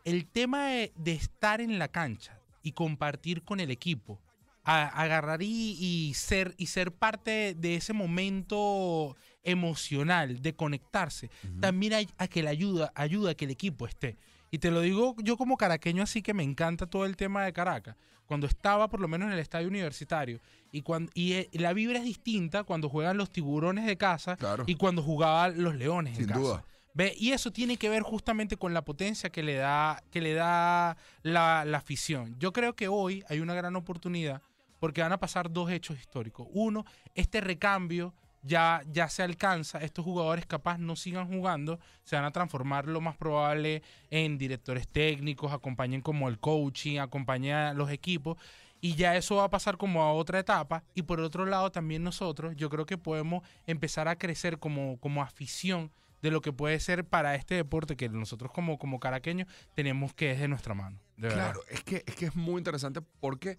El 0.03 0.25
tema 0.25 0.69
de, 0.69 0.91
de 0.95 1.11
estar 1.13 1.61
en 1.61 1.77
la 1.77 1.87
cancha 1.87 2.39
y 2.63 2.71
compartir 2.71 3.43
con 3.43 3.59
el 3.59 3.69
equipo, 3.69 4.19
a- 4.63 4.87
agarrar 4.87 5.43
y, 5.43 5.77
y 5.79 6.13
ser, 6.15 6.55
y 6.57 6.65
ser 6.65 6.91
parte 6.93 7.53
de 7.53 7.75
ese 7.75 7.93
momento 7.93 9.15
emocional, 9.43 10.41
de 10.41 10.53
conectarse, 10.55 11.29
también 11.59 11.93
hay, 11.93 12.09
a 12.17 12.27
que 12.27 12.43
le 12.43 12.49
ayuda, 12.49 12.91
ayuda 12.95 13.31
a 13.31 13.35
que 13.35 13.45
el 13.45 13.51
equipo 13.51 13.87
esté. 13.87 14.17
Y 14.51 14.59
te 14.59 14.69
lo 14.71 14.81
digo 14.81 15.15
yo 15.23 15.35
como 15.37 15.57
caraqueño, 15.57 16.03
así 16.03 16.21
que 16.21 16.33
me 16.33 16.43
encanta 16.43 16.85
todo 16.85 17.05
el 17.05 17.15
tema 17.17 17.43
de 17.43 17.53
Caracas. 17.53 17.95
Cuando 18.25 18.47
estaba 18.47 18.87
por 18.89 18.99
lo 18.99 19.07
menos 19.07 19.27
en 19.27 19.33
el 19.33 19.39
estadio 19.39 19.67
universitario 19.67 20.39
y, 20.71 20.81
cuando, 20.81 21.11
y 21.13 21.33
eh, 21.33 21.49
la 21.53 21.73
vibra 21.73 21.97
es 21.99 22.05
distinta 22.05 22.63
cuando 22.63 22.87
juegan 22.87 23.17
los 23.17 23.31
tiburones 23.31 23.85
de 23.85 23.97
casa 23.97 24.37
Claro. 24.37 24.63
y 24.67 24.75
cuando 24.75 25.01
jugaban 25.03 25.61
los 25.61 25.75
leones 25.75 26.13
Sin 26.15 26.23
en 26.23 26.29
casa. 26.29 26.39
duda. 26.39 26.65
Ve, 26.93 27.13
y 27.17 27.31
eso 27.31 27.51
tiene 27.51 27.77
que 27.77 27.89
ver 27.89 28.03
justamente 28.03 28.55
con 28.55 28.73
la 28.73 28.85
potencia 28.85 29.31
que 29.31 29.41
le 29.41 29.55
da, 29.55 30.03
que 30.11 30.21
le 30.21 30.35
da 30.35 30.95
la, 31.23 31.65
la 31.65 31.77
afición. 31.79 32.35
Yo 32.39 32.53
creo 32.53 32.75
que 32.75 32.87
hoy 32.87 33.23
hay 33.29 33.39
una 33.39 33.55
gran 33.55 33.75
oportunidad 33.75 34.41
porque 34.79 35.01
van 35.01 35.11
a 35.11 35.19
pasar 35.19 35.51
dos 35.51 35.71
hechos 35.71 35.97
históricos. 35.99 36.47
Uno, 36.51 36.85
este 37.15 37.41
recambio 37.41 38.13
ya, 38.43 38.83
ya 38.91 39.09
se 39.09 39.23
alcanza, 39.23 39.79
estos 39.79 40.05
jugadores 40.05 40.45
capaz 40.45 40.77
no 40.77 40.95
sigan 40.95 41.27
jugando, 41.27 41.79
se 42.03 42.15
van 42.15 42.25
a 42.25 42.31
transformar 42.31 42.87
lo 42.87 43.01
más 43.01 43.15
probable 43.15 43.81
en 44.09 44.37
directores 44.37 44.87
técnicos, 44.87 45.53
acompañen 45.53 46.01
como 46.01 46.27
el 46.27 46.39
coaching, 46.39 46.99
acompañen 46.99 47.55
a 47.55 47.73
los 47.73 47.89
equipos. 47.89 48.37
Y 48.81 48.95
ya 48.95 49.15
eso 49.15 49.37
va 49.37 49.45
a 49.45 49.49
pasar 49.49 49.77
como 49.77 50.03
a 50.03 50.11
otra 50.11 50.39
etapa. 50.39 50.83
Y 50.93 51.03
por 51.03 51.21
otro 51.21 51.45
lado, 51.45 51.71
también 51.71 52.03
nosotros, 52.03 52.53
yo 52.57 52.69
creo 52.69 52.85
que 52.85 52.97
podemos 52.97 53.41
empezar 53.65 54.09
a 54.09 54.17
crecer 54.17 54.59
como, 54.59 54.99
como 54.99 55.23
afición 55.23 55.89
de 56.21 56.31
lo 56.31 56.41
que 56.41 56.51
puede 56.51 56.79
ser 56.81 57.05
para 57.05 57.35
este 57.35 57.55
deporte 57.55 57.95
que 57.95 58.09
nosotros 58.09 58.51
como, 58.51 58.77
como 58.77 58.99
caraqueños 58.99 59.47
tenemos 59.73 60.13
que 60.13 60.31
es 60.31 60.39
de 60.39 60.49
nuestra 60.49 60.73
mano. 60.73 60.99
Claro, 61.17 61.61
es 61.69 61.83
que, 61.83 62.03
es 62.05 62.15
que 62.15 62.25
es 62.25 62.35
muy 62.35 62.57
interesante 62.57 63.01
porque 63.21 63.57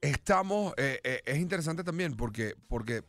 estamos, 0.00 0.74
eh, 0.76 1.00
eh, 1.02 1.22
es 1.24 1.38
interesante 1.38 1.84
también 1.84 2.14
porque, 2.14 2.54
porque, 2.68 3.02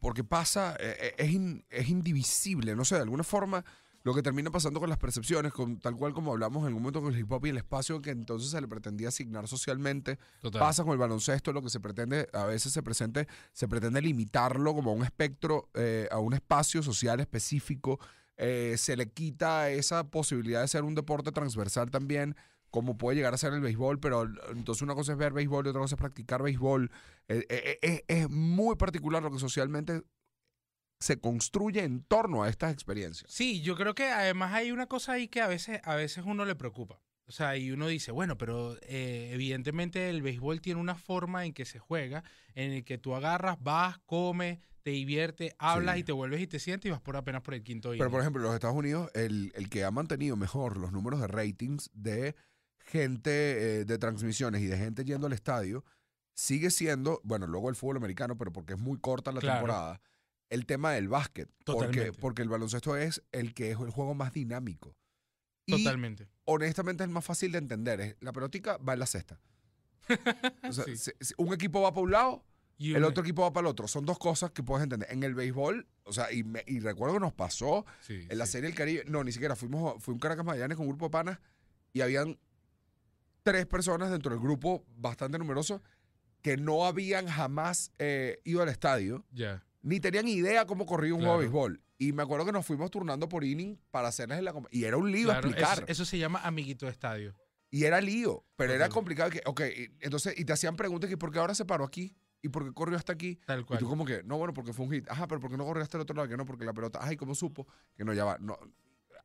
porque 0.00 0.24
pasa, 0.24 0.76
eh, 0.80 0.96
eh, 1.00 1.14
es, 1.18 1.30
in- 1.30 1.64
es 1.70 1.88
indivisible, 1.88 2.74
no 2.74 2.84
sé, 2.84 2.96
de 2.96 3.02
alguna 3.02 3.24
forma 3.24 3.64
lo 4.04 4.14
que 4.14 4.22
termina 4.22 4.50
pasando 4.50 4.80
con 4.80 4.88
las 4.88 4.96
percepciones, 4.98 5.52
con, 5.52 5.80
tal 5.80 5.94
cual 5.96 6.14
como 6.14 6.32
hablamos 6.32 6.62
en 6.62 6.68
algún 6.68 6.82
momento 6.82 7.02
con 7.02 7.12
el 7.12 7.18
hip 7.20 7.30
hop 7.30 7.44
y 7.46 7.50
el 7.50 7.58
espacio 7.58 8.00
que 8.00 8.10
entonces 8.10 8.50
se 8.50 8.60
le 8.60 8.68
pretendía 8.68 9.08
asignar 9.08 9.48
socialmente, 9.48 10.18
Total. 10.40 10.60
pasa 10.60 10.82
con 10.84 10.92
el 10.92 10.98
baloncesto, 10.98 11.52
lo 11.52 11.62
que 11.62 11.68
se 11.68 11.80
pretende, 11.80 12.28
a 12.32 12.44
veces 12.44 12.72
se 12.72 12.82
presente, 12.82 13.26
se 13.52 13.68
pretende 13.68 14.00
limitarlo 14.00 14.72
como 14.74 14.92
a 14.92 14.94
un 14.94 15.02
espectro, 15.04 15.68
a 16.10 16.18
un 16.20 16.32
espacio 16.32 16.82
social 16.82 17.20
específico, 17.20 17.98
se 18.36 18.94
le 18.96 19.10
quita 19.10 19.68
esa 19.70 20.04
posibilidad 20.04 20.62
de 20.62 20.68
ser 20.68 20.84
un 20.84 20.94
deporte 20.94 21.32
transversal 21.32 21.90
también, 21.90 22.34
como 22.70 22.98
puede 22.98 23.16
llegar 23.16 23.32
a 23.34 23.38
ser 23.38 23.52
el 23.52 23.60
béisbol, 23.60 23.98
pero 24.00 24.22
l- 24.22 24.38
entonces 24.52 24.82
una 24.82 24.94
cosa 24.94 25.12
es 25.12 25.18
ver 25.18 25.32
béisbol 25.32 25.66
y 25.66 25.68
otra 25.70 25.80
cosa 25.80 25.94
es 25.94 25.98
practicar 26.00 26.42
béisbol. 26.42 26.90
Eh, 27.28 27.46
eh, 27.48 27.78
eh, 27.82 28.04
es 28.08 28.28
muy 28.30 28.76
particular 28.76 29.22
lo 29.22 29.30
que 29.30 29.38
socialmente 29.38 30.02
se 31.00 31.20
construye 31.20 31.84
en 31.84 32.02
torno 32.02 32.42
a 32.42 32.48
estas 32.48 32.72
experiencias. 32.72 33.30
Sí, 33.32 33.60
yo 33.62 33.76
creo 33.76 33.94
que 33.94 34.08
además 34.10 34.52
hay 34.54 34.72
una 34.72 34.86
cosa 34.86 35.12
ahí 35.12 35.28
que 35.28 35.40
a 35.40 35.46
veces, 35.46 35.80
a 35.84 35.94
veces 35.94 36.24
uno 36.26 36.44
le 36.44 36.56
preocupa. 36.56 37.00
O 37.26 37.30
sea, 37.32 37.56
y 37.58 37.70
uno 37.70 37.86
dice, 37.86 38.10
bueno, 38.10 38.38
pero 38.38 38.74
eh, 38.82 39.30
evidentemente 39.32 40.08
el 40.08 40.22
béisbol 40.22 40.60
tiene 40.62 40.80
una 40.80 40.94
forma 40.94 41.44
en 41.44 41.52
que 41.52 41.66
se 41.66 41.78
juega, 41.78 42.24
en 42.54 42.72
el 42.72 42.84
que 42.84 42.96
tú 42.98 43.14
agarras, 43.14 43.58
vas, 43.62 43.98
comes, 44.06 44.58
te 44.82 44.90
diviertes, 44.90 45.54
hablas 45.58 45.96
Sí. 45.96 46.00
y 46.00 46.04
te 46.04 46.12
vuelves 46.12 46.40
y 46.40 46.46
te 46.46 46.58
sientes 46.58 46.88
y 46.88 46.90
vas 46.90 47.02
por 47.02 47.16
apenas 47.16 47.42
por 47.42 47.52
el 47.54 47.62
quinto 47.62 47.90
Pero, 47.90 48.10
por 48.10 48.20
ejemplo, 48.22 48.40
en 48.40 48.46
los 48.46 48.54
Estados 48.54 48.76
Unidos, 48.76 49.10
el, 49.14 49.52
el 49.54 49.68
que 49.68 49.84
ha 49.84 49.90
mantenido 49.90 50.36
mejor 50.36 50.78
los 50.78 50.90
números 50.90 51.20
de 51.20 51.26
ratings 51.26 51.90
de 51.92 52.34
gente, 52.88 53.80
eh, 53.80 53.84
de 53.84 53.98
transmisiones 53.98 54.62
y 54.62 54.66
de 54.66 54.76
gente 54.76 55.04
yendo 55.04 55.26
al 55.26 55.32
estadio, 55.32 55.84
sigue 56.34 56.70
siendo, 56.70 57.20
bueno, 57.24 57.46
luego 57.46 57.68
el 57.68 57.76
fútbol 57.76 57.96
americano, 57.98 58.36
pero 58.38 58.52
porque 58.52 58.74
es 58.74 58.78
muy 58.80 58.98
corta 58.98 59.30
la 59.32 59.40
Claro. 59.40 59.58
temporada, 59.58 60.00
el 60.50 60.66
tema 60.66 60.92
del 60.92 61.08
básquet. 61.08 61.48
Porque, 61.64 61.86
Totalmente. 61.86 62.20
porque 62.20 62.42
el 62.42 62.48
baloncesto 62.48 62.96
es 62.96 63.22
el 63.32 63.54
que 63.54 63.70
es 63.72 63.78
el 63.78 63.90
juego 63.90 64.14
más 64.14 64.32
dinámico. 64.32 64.96
Y 65.66 65.72
Totalmente. 65.84 66.28
honestamente 66.46 67.04
es 67.04 67.10
más 67.10 67.24
fácil 67.24 67.52
de 67.52 67.58
entender. 67.58 68.00
Es, 68.00 68.16
la 68.20 68.32
pelotica 68.32 68.78
va 68.78 68.94
en 68.94 69.00
la 69.00 69.06
cesta. 69.06 69.38
O 70.68 70.72
sea, 70.72 70.84
Sí. 70.86 70.96
si- 70.96 71.12
si 71.20 71.34
un 71.36 71.52
equipo 71.52 71.82
va 71.82 71.90
para 71.92 72.02
un 72.04 72.10
lado, 72.12 72.44
Y 72.80 72.94
el 72.94 73.02
otro 73.02 73.24
equipo 73.24 73.42
va 73.42 73.52
para 73.52 73.66
el 73.66 73.70
otro. 73.72 73.88
Son 73.88 74.06
dos 74.06 74.18
cosas 74.20 74.52
que 74.52 74.62
puedes 74.62 74.84
entender. 74.84 75.08
En 75.10 75.24
el 75.24 75.34
béisbol, 75.34 75.86
o 76.04 76.12
sea, 76.12 76.32
y, 76.32 76.44
me- 76.44 76.62
y 76.66 76.78
recuerdo 76.78 77.14
que 77.16 77.20
nos 77.20 77.32
pasó 77.32 77.84
Sí, 78.00 78.24
en 78.30 78.38
la 78.38 78.46
sí. 78.46 78.52
serie 78.52 78.68
del 78.68 78.76
Caribe, 78.78 79.04
no, 79.08 79.24
ni 79.24 79.32
siquiera, 79.32 79.56
fuimos, 79.56 80.00
fui 80.02 80.12
a 80.12 80.14
un 80.14 80.20
Caracas 80.20 80.44
Magallanes 80.46 80.76
con 80.76 80.86
un 80.86 80.90
grupo 80.92 81.06
de 81.06 81.10
panas 81.10 81.40
y 81.92 82.00
habían 82.02 82.38
tres 83.50 83.66
personas 83.66 84.10
dentro 84.10 84.30
del 84.32 84.40
grupo 84.40 84.84
bastante 84.96 85.38
numeroso 85.38 85.82
que 86.42 86.56
no 86.56 86.86
habían 86.86 87.26
jamás 87.26 87.90
eh, 87.98 88.40
ido 88.44 88.62
al 88.62 88.68
estadio, 88.68 89.24
Ya. 89.32 89.64
ni 89.82 90.00
tenían 90.00 90.28
idea 90.28 90.66
cómo 90.66 90.86
corría 90.86 91.14
un 91.14 91.20
juego 91.20 91.40
de 91.40 91.46
Claro. 91.48 91.52
béisbol. 91.68 91.82
Y 91.98 92.12
me 92.12 92.22
acuerdo 92.22 92.46
que 92.46 92.52
nos 92.52 92.64
fuimos 92.64 92.90
turnando 92.92 93.28
por 93.28 93.42
inning 93.44 93.76
para 93.90 94.08
hacerles 94.08 94.40
la... 94.42 94.54
Y 94.70 94.84
era 94.84 94.96
un 94.96 95.10
lío 95.10 95.24
Claro, 95.28 95.48
explicar. 95.48 95.78
eso, 95.78 95.84
eso 95.88 96.04
se 96.04 96.16
llama 96.18 96.40
amiguito 96.44 96.86
de 96.86 96.92
estadio. 96.92 97.34
Y 97.70 97.84
era 97.84 98.00
lío, 98.00 98.44
pero 98.56 98.72
era 98.72 98.84
Total. 98.86 98.94
complicado. 98.94 99.30
Que, 99.30 99.42
ok, 99.44 99.60
y- 99.76 99.88
entonces, 100.00 100.38
y 100.38 100.44
te 100.44 100.52
hacían 100.52 100.76
preguntas 100.76 101.10
que 101.10 101.18
por 101.18 101.32
qué 101.32 101.38
ahora 101.40 101.54
se 101.56 101.64
paró 101.64 101.84
aquí 101.84 102.14
y 102.40 102.48
por 102.50 102.64
qué 102.64 102.72
corrió 102.72 102.96
hasta 102.96 103.12
aquí. 103.12 103.40
Tal 103.46 103.60
Y 103.60 103.64
cual. 103.64 103.78
tú 103.80 103.88
como 103.88 104.04
que, 104.04 104.22
no, 104.22 104.38
bueno, 104.38 104.54
porque 104.54 104.72
fue 104.72 104.86
un 104.86 104.92
hit. 104.92 105.10
Ajá, 105.10 105.26
pero 105.26 105.40
¿por 105.40 105.50
qué 105.50 105.56
no 105.56 105.64
corrió 105.64 105.82
hasta 105.82 105.96
el 105.98 106.02
otro 106.02 106.14
lado? 106.14 106.28
Que 106.28 106.36
no, 106.36 106.46
porque 106.46 106.64
la 106.64 106.72
pelota, 106.72 107.00
ay, 107.02 107.16
¿cómo 107.16 107.34
supo? 107.34 107.66
Que 107.96 108.04
no, 108.04 108.14
ya 108.14 108.24
va. 108.24 108.38
No. 108.38 108.56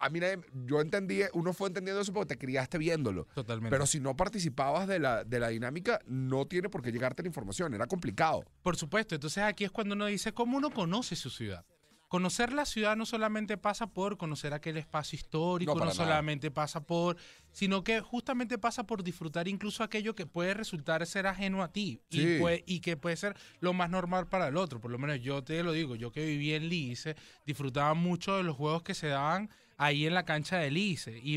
A 0.05 0.09
mí 0.09 0.19
nadie- 0.19 0.41
yo 0.65 0.81
entendí, 0.81 1.21
uno 1.33 1.53
fue 1.53 1.67
entendiendo 1.69 2.01
eso 2.01 2.11
porque 2.11 2.35
te 2.35 2.37
criaste 2.37 2.77
viéndolo. 2.77 3.25
Totalmente. 3.33 3.69
Pero 3.69 3.85
si 3.85 3.99
no 3.99 4.15
participabas 4.17 4.87
de 4.87 4.99
la, 4.99 5.23
de 5.23 5.39
la 5.39 5.47
dinámica, 5.49 5.99
no 6.07 6.45
tiene 6.45 6.67
por 6.69 6.81
qué 6.81 6.91
llegarte 6.91 7.23
la 7.23 7.27
información. 7.27 7.73
Era 7.73 7.87
complicado. 7.87 8.43
Por 8.61 8.75
supuesto, 8.75 9.15
entonces 9.15 9.43
aquí 9.43 9.63
es 9.63 9.71
cuando 9.71 9.95
uno 9.95 10.05
dice 10.07 10.33
cómo 10.33 10.57
uno 10.57 10.71
conoce 10.71 11.15
su 11.15 11.29
ciudad. 11.29 11.65
Conocer 12.09 12.53
la 12.53 12.65
ciudad 12.65 12.95
no 12.95 13.07
solamente 13.07 13.57
pasa 13.57 13.87
por 13.87 14.17
conocer 14.19 14.53
aquel 14.53 14.77
espacio 14.77 15.15
histórico, 15.15 15.73
No, 15.73 15.89
solamente 15.89 16.51
pasa 16.51 16.85
por, 16.85 17.17
sino 17.51 17.83
que 17.83 18.01
justamente 18.01 18.59
pasa 18.59 18.85
por 18.85 19.03
disfrutar 19.03 19.47
incluso 19.47 19.83
aquello 19.83 20.13
que 20.13 20.27
puede 20.27 20.53
resultar 20.53 21.03
ser 21.07 21.25
ajeno 21.25 21.63
a 21.63 21.71
ti 21.71 22.01
Sí. 22.11 22.21
y, 22.35 22.39
puede- 22.39 22.63
y 22.67 22.81
que 22.81 22.97
puede 22.97 23.15
ser 23.15 23.35
lo 23.61 23.73
más 23.73 23.89
normal 23.89 24.27
para 24.27 24.47
el 24.49 24.57
otro. 24.57 24.79
Por 24.79 24.91
lo 24.91 24.99
menos 24.99 25.21
yo 25.21 25.43
te 25.43 25.63
lo 25.63 25.71
digo, 25.71 25.95
yo 25.95 26.11
que 26.11 26.23
viví 26.23 26.53
en 26.53 26.69
Lice, 26.69 27.15
disfrutaba 27.47 27.95
mucho 27.95 28.37
de 28.37 28.43
los 28.43 28.55
juegos 28.57 28.83
que 28.83 28.93
se 28.93 29.07
daban 29.07 29.49
ahí 29.85 30.05
en 30.05 30.13
la 30.13 30.23
cancha 30.25 30.57
de 30.57 30.71
Lice 30.71 31.19
y, 31.23 31.35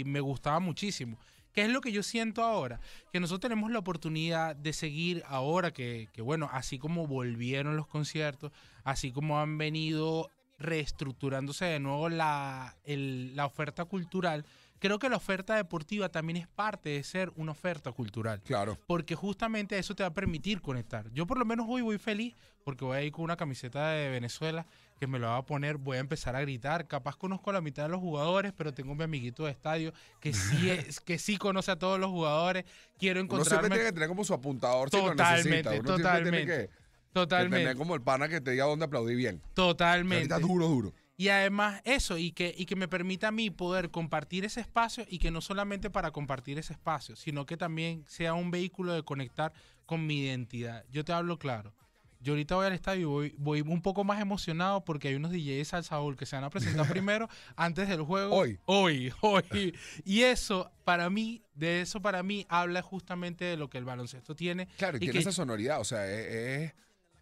y 0.00 0.04
me 0.04 0.20
gustaba 0.20 0.60
muchísimo. 0.60 1.18
¿Qué 1.52 1.62
es 1.64 1.70
lo 1.70 1.80
que 1.80 1.90
yo 1.92 2.02
siento 2.02 2.44
ahora? 2.44 2.78
Que 3.12 3.18
nosotros 3.20 3.40
tenemos 3.50 3.70
la 3.72 3.80
oportunidad 3.80 4.54
de 4.54 4.72
seguir 4.72 5.22
ahora 5.26 5.72
que, 5.72 6.08
que, 6.12 6.22
bueno, 6.22 6.48
así 6.52 6.78
como 6.78 7.06
volvieron 7.06 7.76
los 7.76 7.86
conciertos, 7.88 8.52
así 8.84 9.10
como 9.10 9.40
han 9.40 9.58
venido 9.58 10.30
reestructurándose 10.58 11.64
de 11.64 11.80
nuevo 11.80 12.08
la, 12.08 12.76
el- 12.84 13.34
la 13.34 13.46
oferta 13.46 13.84
cultural, 13.86 14.44
creo 14.78 14.98
que 14.98 15.08
la 15.08 15.16
oferta 15.16 15.56
deportiva 15.56 16.08
también 16.08 16.36
es 16.38 16.48
parte 16.48 16.90
de 16.90 17.02
ser 17.02 17.32
una 17.36 17.52
oferta 17.52 17.92
cultural. 17.92 18.40
Claro. 18.42 18.76
Porque 18.86 19.14
justamente 19.14 19.78
eso 19.78 19.94
te 19.94 20.02
va 20.02 20.08
a 20.08 20.14
permitir 20.14 20.60
conectar. 20.60 21.10
Yo 21.12 21.26
por 21.26 21.38
lo 21.38 21.44
menos 21.44 21.66
hoy 21.68 21.82
voy 21.82 21.98
feliz 21.98 22.34
porque 22.64 22.84
voy 22.84 22.96
a 22.96 23.02
ir 23.02 23.12
con 23.12 23.24
una 23.24 23.36
camiseta 23.36 23.90
de 23.90 24.10
Venezuela 24.10 24.66
que 24.98 25.06
me 25.06 25.18
la 25.18 25.28
va 25.28 25.36
a 25.38 25.46
poner, 25.46 25.78
voy 25.78 25.96
a 25.96 26.00
empezar 26.00 26.36
a 26.36 26.40
gritar. 26.40 26.86
Capaz 26.86 27.16
conozco 27.16 27.50
a 27.50 27.54
la 27.54 27.60
mitad 27.60 27.84
de 27.84 27.88
los 27.90 28.00
jugadores, 28.00 28.52
pero 28.52 28.74
tengo 28.74 28.94
mi 28.94 29.04
amiguito 29.04 29.44
de 29.44 29.52
estadio 29.52 29.92
que 30.20 30.32
sí, 30.32 30.70
es, 30.70 31.00
que 31.00 31.18
sí 31.18 31.36
conoce 31.36 31.70
a 31.70 31.78
todos 31.78 31.98
los 31.98 32.10
jugadores. 32.10 32.64
Quiero 32.98 33.20
Uno 33.20 33.30
siempre 33.30 33.36
encontrarme 33.38 33.68
tiene 33.68 33.84
que 33.84 33.92
tener 33.92 34.08
como 34.08 34.24
su 34.24 34.34
apuntador 34.34 34.90
si 34.90 34.96
lo 34.96 35.10
Totalmente, 35.10 35.50
necesita. 35.50 35.70
Uno 35.70 35.82
tiene 35.82 36.02
totalmente, 36.02 36.40
que, 36.40 36.46
que 36.46 36.54
tener 36.56 36.70
totalmente, 37.12 37.74
como 37.76 37.94
el 37.94 38.02
pana 38.02 38.28
que 38.28 38.40
te 38.40 38.50
diga 38.50 38.64
dónde 38.64 38.84
aplaudir 38.84 39.16
bien. 39.16 39.42
totalmente. 39.54 40.32
Ahorita 40.32 40.46
duro, 40.46 40.68
duro. 40.68 40.94
Y 41.20 41.28
además 41.30 41.82
eso, 41.84 42.16
y 42.16 42.30
que, 42.30 42.54
y 42.56 42.64
que 42.64 42.76
me 42.76 42.86
permita 42.86 43.28
a 43.28 43.32
mí 43.32 43.50
poder 43.50 43.90
compartir 43.90 44.44
ese 44.44 44.60
espacio 44.60 45.04
y 45.08 45.18
que 45.18 45.32
no 45.32 45.40
solamente 45.40 45.90
para 45.90 46.12
compartir 46.12 46.58
ese 46.60 46.72
espacio, 46.72 47.16
sino 47.16 47.44
que 47.44 47.56
también 47.56 48.04
sea 48.06 48.34
un 48.34 48.52
vehículo 48.52 48.92
de 48.94 49.02
conectar 49.02 49.52
con 49.84 50.06
mi 50.06 50.20
identidad. 50.20 50.84
Yo 50.92 51.04
te 51.04 51.12
hablo 51.12 51.36
claro. 51.38 51.74
Yo 52.20 52.32
ahorita 52.34 52.54
voy 52.54 52.66
al 52.66 52.72
estadio 52.72 53.00
y 53.00 53.04
voy, 53.04 53.34
voy 53.38 53.60
un 53.62 53.82
poco 53.82 54.04
más 54.04 54.20
emocionado 54.20 54.84
porque 54.84 55.08
hay 55.08 55.16
unos 55.16 55.32
DJs 55.32 55.74
al 55.74 55.84
Saúl 55.84 56.16
que 56.16 56.24
se 56.24 56.36
van 56.36 56.44
a 56.44 56.50
presentar 56.50 56.86
primero 56.88 57.28
antes 57.56 57.88
del 57.88 58.02
juego. 58.02 58.34
Hoy. 58.36 58.58
Hoy, 58.66 59.12
hoy. 59.20 59.74
Y 60.04 60.22
eso, 60.22 60.70
para 60.84 61.10
mí, 61.10 61.42
de 61.54 61.80
eso 61.80 62.00
para 62.00 62.22
mí, 62.22 62.46
habla 62.48 62.80
justamente 62.82 63.44
de 63.44 63.56
lo 63.56 63.68
que 63.70 63.78
el 63.78 63.84
baloncesto 63.84 64.36
tiene. 64.36 64.68
Claro, 64.78 64.96
y, 64.98 65.00
tiene 65.00 65.14
que- 65.14 65.18
esa 65.18 65.32
sonoridad, 65.32 65.80
o 65.80 65.84
sea, 65.84 66.06
es... 66.08 66.26
es- 66.32 66.74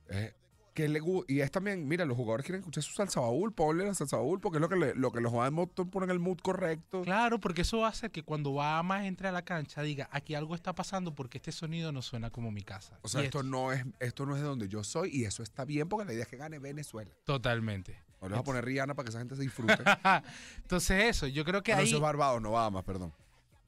es- 0.09 0.35
que 0.77 0.89
le 0.89 1.01
y 1.27 1.41
es 1.41 1.51
también, 1.51 1.89
mira, 1.89 2.05
los 2.05 2.17
jugadores 2.19 2.45
quieren 2.45 2.61
escuchar 2.61 2.83
su 2.83 2.93
salsa 2.93 3.19
baúl, 3.21 3.51
ponle 3.55 3.87
la 3.87 3.95
salsa 3.95 4.19
baúl, 4.19 4.39
porque 4.41 4.59
es 4.59 4.61
lo 4.61 4.69
que, 4.69 4.77
le- 4.77 4.95
lo 4.95 5.11
que 5.11 5.23
los 5.23 5.35
va 5.35 5.47
a 5.47 5.51
poner 5.51 6.11
el 6.11 6.19
mood 6.19 6.39
correcto. 6.43 7.01
Claro, 7.01 7.41
porque 7.41 7.63
eso 7.63 7.79
va 7.79 7.87
a 7.87 7.91
hacer 7.91 8.11
que 8.11 8.23
cuando 8.23 8.53
va 8.53 8.83
más 8.83 9.07
entre 9.07 9.29
a 9.29 9.33
la 9.33 9.43
cancha 9.43 9.81
diga, 9.81 10.09
aquí 10.13 10.35
algo 10.35 10.55
está 10.55 10.75
pasando 10.75 11.15
porque 11.15 11.39
este 11.39 11.51
sonido 11.51 11.93
no 11.93 12.03
suena 12.03 12.31
como 12.31 12.53
mi 12.53 12.61
casa. 12.63 12.99
O 13.01 13.09
sea, 13.09 13.23
esto 13.23 13.43
no 13.43 13.73
es 13.73 13.87
esto 14.01 14.27
no 14.27 14.37
es 14.37 14.43
de 14.43 14.47
donde 14.47 14.69
yo 14.69 14.85
soy 14.85 15.11
y 15.15 15.25
eso 15.25 15.43
está 15.43 15.65
bien 15.65 15.89
porque 15.89 16.05
la 16.05 16.13
idea 16.13 16.25
es 16.25 16.29
que 16.29 16.37
gane 16.37 16.59
Venezuela. 16.59 17.11
Totalmente. 17.25 17.99
Vas 18.21 18.33
a 18.41 18.45
poner 18.45 18.65
Rihanna 18.65 18.95
para 18.95 19.05
que 19.05 19.11
esa 19.11 19.19
gente 19.19 19.35
se 19.37 19.43
disfrute. 19.43 19.75
Entonces 20.59 21.05
eso, 21.05 21.27
yo 21.27 21.45
creo 21.45 21.63
que 21.63 21.73
no, 21.73 21.79
ahí... 21.79 21.87
eso 21.87 21.97
es 21.97 22.03
Barbados, 22.03 22.43
no 22.43 22.53
más, 22.71 22.85
perdón. 22.85 23.13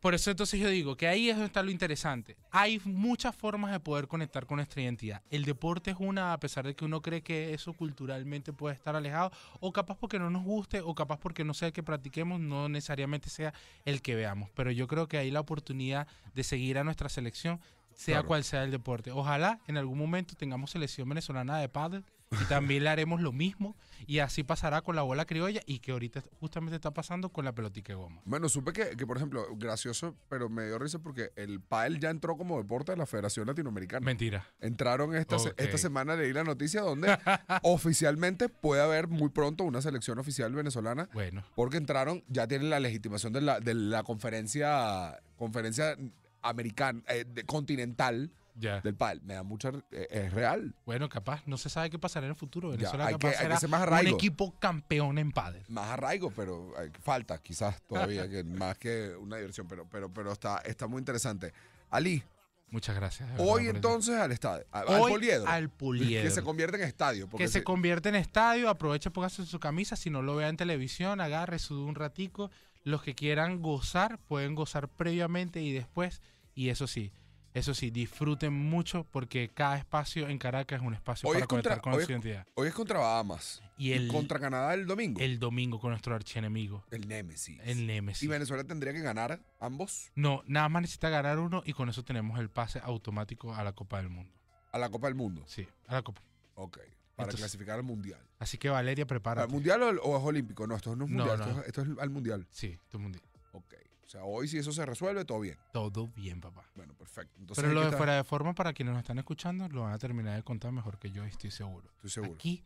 Por 0.00 0.14
eso 0.14 0.30
entonces 0.30 0.60
yo 0.60 0.68
digo 0.68 0.96
que 0.96 1.08
ahí 1.08 1.28
es 1.28 1.34
donde 1.36 1.46
está 1.48 1.62
lo 1.62 1.70
interesante. 1.72 2.36
Hay 2.52 2.80
muchas 2.84 3.34
formas 3.34 3.72
de 3.72 3.80
poder 3.80 4.06
conectar 4.06 4.46
con 4.46 4.56
nuestra 4.56 4.80
identidad. 4.80 5.22
El 5.28 5.44
deporte 5.44 5.90
es 5.90 5.96
una, 5.98 6.32
a 6.32 6.38
pesar 6.38 6.64
de 6.66 6.76
que 6.76 6.84
uno 6.84 7.02
cree 7.02 7.22
que 7.22 7.52
eso 7.52 7.72
culturalmente 7.72 8.52
puede 8.52 8.76
estar 8.76 8.94
alejado, 8.94 9.32
o 9.58 9.72
capaz 9.72 9.96
porque 9.98 10.18
no 10.20 10.30
nos 10.30 10.44
guste, 10.44 10.80
o 10.80 10.94
capaz 10.94 11.18
porque 11.18 11.42
no 11.42 11.52
sea 11.52 11.68
el 11.68 11.72
que 11.74 11.82
practiquemos, 11.82 12.38
no 12.40 12.68
necesariamente 12.68 13.28
sea 13.28 13.52
el 13.84 14.00
que 14.00 14.14
veamos. 14.14 14.50
Pero 14.54 14.70
yo 14.70 14.86
creo 14.86 15.08
que 15.08 15.18
hay 15.18 15.30
la 15.32 15.40
oportunidad 15.40 16.06
de 16.32 16.44
seguir 16.44 16.78
a 16.78 16.84
nuestra 16.84 17.08
selección, 17.08 17.60
sea 17.92 18.16
Claro. 18.18 18.28
cual 18.28 18.44
sea 18.44 18.62
el 18.62 18.70
deporte. 18.70 19.10
Ojalá 19.10 19.58
en 19.66 19.76
algún 19.76 19.98
momento 19.98 20.36
tengamos 20.36 20.70
selección 20.70 21.08
venezolana 21.08 21.58
de 21.58 21.68
pádel 21.68 22.04
y 22.30 22.44
también 22.44 22.84
le 22.84 22.90
haremos 22.90 23.20
lo 23.20 23.32
mismo 23.32 23.74
y 24.06 24.18
así 24.18 24.42
pasará 24.42 24.82
con 24.82 24.96
la 24.96 25.02
bola 25.02 25.24
criolla 25.24 25.60
y 25.66 25.78
que 25.80 25.92
ahorita 25.92 26.22
justamente 26.40 26.76
está 26.76 26.90
pasando 26.92 27.30
con 27.30 27.44
la 27.44 27.52
pelotica 27.54 27.92
de 27.92 27.96
goma. 27.96 28.20
Bueno, 28.24 28.48
supe 28.48 28.72
que, 28.72 28.96
que, 28.96 29.06
por 29.06 29.16
ejemplo, 29.16 29.46
gracioso, 29.56 30.14
pero 30.28 30.48
me 30.48 30.66
dio 30.66 30.78
risa 30.78 30.98
porque 30.98 31.30
el 31.36 31.60
pádel 31.60 32.00
ya 32.00 32.10
entró 32.10 32.36
como 32.36 32.58
deporte 32.58 32.92
de 32.92 32.98
la 32.98 33.06
Federación 33.06 33.46
Latinoamericana. 33.46 34.04
Mentira. 34.04 34.46
Entraron 34.60 35.14
esta, 35.16 35.38
se- 35.38 35.50
Ok. 35.50 35.60
esta 35.60 35.78
semana, 35.78 36.16
leí 36.16 36.32
la 36.32 36.44
noticia 36.44 36.82
donde 36.82 37.08
oficialmente 37.62 38.48
puede 38.48 38.82
haber 38.82 39.08
muy 39.08 39.30
pronto 39.30 39.64
una 39.64 39.80
selección 39.82 40.18
oficial 40.18 40.52
venezolana 40.52 41.08
Bueno. 41.12 41.44
porque 41.54 41.76
entraron, 41.76 42.24
ya 42.28 42.46
tienen 42.46 42.70
la 42.70 42.80
legitimación 42.80 43.32
de 43.32 43.40
la, 43.40 43.60
de 43.60 43.74
la 43.74 44.02
conferencia, 44.02 45.18
conferencia 45.36 45.96
americana, 46.42 47.02
eh, 47.08 47.24
de- 47.26 47.44
continental 47.44 48.30
Del 48.58 48.94
pádel. 48.94 49.22
Me 49.22 49.34
da 49.34 49.42
mucha... 49.42 49.70
eh, 49.90 50.06
es 50.10 50.32
real. 50.32 50.74
Bueno, 50.84 51.08
capaz, 51.08 51.42
no 51.46 51.56
se 51.56 51.68
sabe 51.68 51.90
qué 51.90 51.98
pasará 51.98 52.26
en 52.26 52.30
el 52.30 52.36
futuro. 52.36 52.70
Venezuela 52.70 53.06
hay 53.06 53.14
capaz 53.14 53.30
que- 53.38 53.46
hay 53.46 53.56
ser 53.58 53.68
más 53.68 53.80
un 53.80 53.86
arraigo. 53.88 54.16
equipo 54.16 54.54
campeón 54.58 55.18
en 55.18 55.32
pádel. 55.32 55.64
Más 55.68 55.88
arraigo, 55.90 56.30
pero 56.30 56.72
eh, 56.82 56.90
falta 57.02 57.38
quizás 57.38 57.80
todavía, 57.82 58.28
que 58.28 58.42
más 58.44 58.76
que 58.78 59.14
una 59.16 59.36
diversión, 59.36 59.66
pero, 59.68 59.86
pero, 59.88 60.12
pero 60.12 60.32
está, 60.32 60.58
está 60.58 60.86
muy 60.86 60.98
interesante. 60.98 61.52
Ali, 61.90 62.22
Muchas 62.70 62.94
gracias. 62.96 63.30
hoy 63.38 63.68
entonces 63.68 64.16
al 64.16 64.30
estadio, 64.30 64.66
al 64.72 64.88
Hoy 64.88 65.12
poliedro. 65.12 65.48
al 65.48 65.70
poliedro. 65.70 66.24
Que 66.28 66.30
se 66.30 66.42
convierte 66.42 66.76
en 66.76 66.82
estadio. 66.82 67.26
Porque 67.26 67.44
que 67.44 67.48
se 67.48 67.60
se- 67.60 67.64
convierte 67.64 68.10
en 68.10 68.14
estadio, 68.14 68.68
aproveche, 68.68 69.10
póngase 69.10 69.46
su 69.46 69.58
camisa, 69.58 69.96
si 69.96 70.10
no 70.10 70.20
lo 70.20 70.36
vea 70.36 70.48
en 70.48 70.58
televisión, 70.58 71.20
agarre, 71.22 71.58
sude 71.58 71.80
un 71.84 71.94
ratico. 71.94 72.50
Los 72.84 73.02
que 73.02 73.14
quieran 73.14 73.62
gozar, 73.62 74.18
pueden 74.18 74.54
gozar 74.54 74.88
previamente 74.88 75.62
y 75.62 75.72
después. 75.72 76.20
Y 76.54 76.68
eso 76.68 76.86
sí, 76.86 77.10
eso 77.54 77.74
sí, 77.74 77.90
disfruten 77.90 78.52
mucho 78.52 79.04
porque 79.10 79.50
cada 79.52 79.76
espacio 79.78 80.28
en 80.28 80.38
Caracas 80.38 80.80
es 80.80 80.86
un 80.86 80.94
espacio 80.94 81.28
Hoy 81.28 81.34
para 81.34 81.44
es 81.44 81.48
contra- 81.48 81.70
conectar 81.76 81.82
con 81.82 81.92
hoy 81.94 81.98
su 81.98 82.02
es- 82.04 82.10
identidad. 82.10 82.46
Hoy 82.54 82.68
es 82.68 82.74
contra 82.74 82.98
Bahamas. 82.98 83.62
Y 83.76 83.92
el, 83.92 84.08
contra 84.08 84.38
Canadá 84.40 84.74
el 84.74 84.86
domingo. 84.86 85.20
el 85.20 85.38
domingo 85.38 85.78
con 85.80 85.90
nuestro 85.90 86.14
archienemigo, 86.14 86.84
El 86.90 87.06
Némesis. 87.08 87.60
el 87.64 87.86
Nemesis. 87.86 88.22
Y 88.22 88.26
Venezuela 88.26 88.64
tendría 88.64 88.92
que 88.92 89.00
ganar 89.00 89.40
ambos 89.60 90.10
No, 90.16 90.42
nada 90.46 90.68
más 90.68 90.82
necesita 90.82 91.08
ganar 91.10 91.38
uno 91.38 91.62
y 91.64 91.72
con 91.72 91.88
eso 91.88 92.04
tenemos 92.04 92.38
el 92.40 92.50
pase 92.50 92.80
automático 92.82 93.54
a 93.54 93.62
la 93.64 93.72
Copa 93.72 93.98
del 93.98 94.08
Mundo. 94.08 94.32
a 94.72 94.78
la 94.78 94.90
Copa 94.90 95.06
del 95.06 95.14
Mundo. 95.14 95.42
Sí, 95.46 95.66
a 95.86 95.94
la 95.94 96.02
Copa. 96.02 96.20
Ok. 96.54 96.76
Para 97.16 97.26
Entonces- 97.30 97.40
clasificar 97.40 97.76
al 97.78 97.84
Mundial. 97.84 98.20
Así 98.38 98.58
que 98.58 98.68
Valeria, 98.68 99.02
¿Al 99.02 99.08
prepárate. 99.08 99.52
Mundial 99.52 99.82
o, 99.82 99.88
o 100.02 100.18
es 100.18 100.22
Olímpico? 100.24 100.66
No, 100.66 100.76
esto 100.76 100.94
no 100.94 101.04
es 101.06 101.10
Mundial. 101.10 101.38
no. 101.38 101.44
Esto, 101.46 101.60
es, 101.62 101.66
esto 101.68 101.82
es 101.82 101.88
al 101.98 102.10
Mundial. 102.10 102.46
Sí, 102.50 102.78
tu 102.88 102.98
mundial. 103.00 103.24
Ok. 103.52 103.74
O 104.08 104.10
sea, 104.10 104.24
hoy 104.24 104.48
si 104.48 104.56
eso 104.56 104.72
se 104.72 104.86
resuelve, 104.86 105.26
todo 105.26 105.40
bien. 105.40 105.58
Todo 105.70 106.08
bien, 106.16 106.40
papá. 106.40 106.64
Bueno, 106.74 106.94
perfecto. 106.94 107.34
Entonces, 107.38 107.62
Pero 107.62 107.74
lo 107.74 107.90
de 107.90 107.94
fuera 107.94 108.16
de 108.16 108.24
forma, 108.24 108.54
para 108.54 108.72
quienes 108.72 108.94
nos 108.94 109.02
están 109.02 109.18
escuchando, 109.18 109.68
lo 109.68 109.82
van 109.82 109.92
a 109.92 109.98
terminar 109.98 110.34
de 110.34 110.42
contar 110.42 110.72
mejor 110.72 110.98
que 110.98 111.10
yo, 111.10 111.26
estoy 111.26 111.50
seguro. 111.50 111.90
Estoy 111.96 112.08
seguro. 112.08 112.32
Aquí 112.32 112.64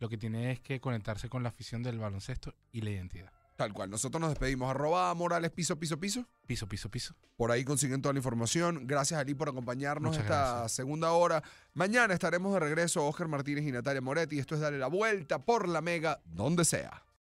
lo 0.00 0.10
que 0.10 0.18
tiene 0.18 0.52
es 0.52 0.60
que 0.60 0.82
conectarse 0.82 1.30
con 1.30 1.42
la 1.42 1.48
afición 1.48 1.82
del 1.82 1.98
baloncesto 1.98 2.52
y 2.72 2.82
la 2.82 2.90
identidad. 2.90 3.32
Tal 3.56 3.72
cual. 3.72 3.88
Nosotros 3.88 4.20
nos 4.20 4.28
despedimos. 4.28 4.68
Arroba 4.68 5.14
Morales 5.14 5.50
piso, 5.50 5.78
piso, 5.78 5.98
piso. 5.98 6.26
Piso, 6.46 6.68
piso, 6.68 6.90
piso. 6.90 7.14
Por 7.38 7.50
ahí 7.50 7.64
consiguen 7.64 8.02
toda 8.02 8.12
la 8.12 8.18
información. 8.18 8.86
Gracias 8.86 9.18
Ali 9.18 9.32
por 9.32 9.48
acompañarnos 9.48 10.10
Muchas 10.10 10.24
esta 10.24 10.50
gracias. 10.50 10.72
segunda 10.72 11.12
hora. 11.12 11.42
Mañana 11.72 12.12
estaremos 12.12 12.52
de 12.52 12.60
regreso 12.60 13.06
Oscar 13.06 13.28
Martínez 13.28 13.64
y 13.64 13.72
Natalia 13.72 14.02
Moretti. 14.02 14.38
Esto 14.38 14.56
es 14.56 14.60
Dale 14.60 14.76
la 14.76 14.88
Vuelta 14.88 15.38
por 15.38 15.68
la 15.68 15.80
Mega, 15.80 16.20
donde 16.26 16.66
sea. 16.66 17.02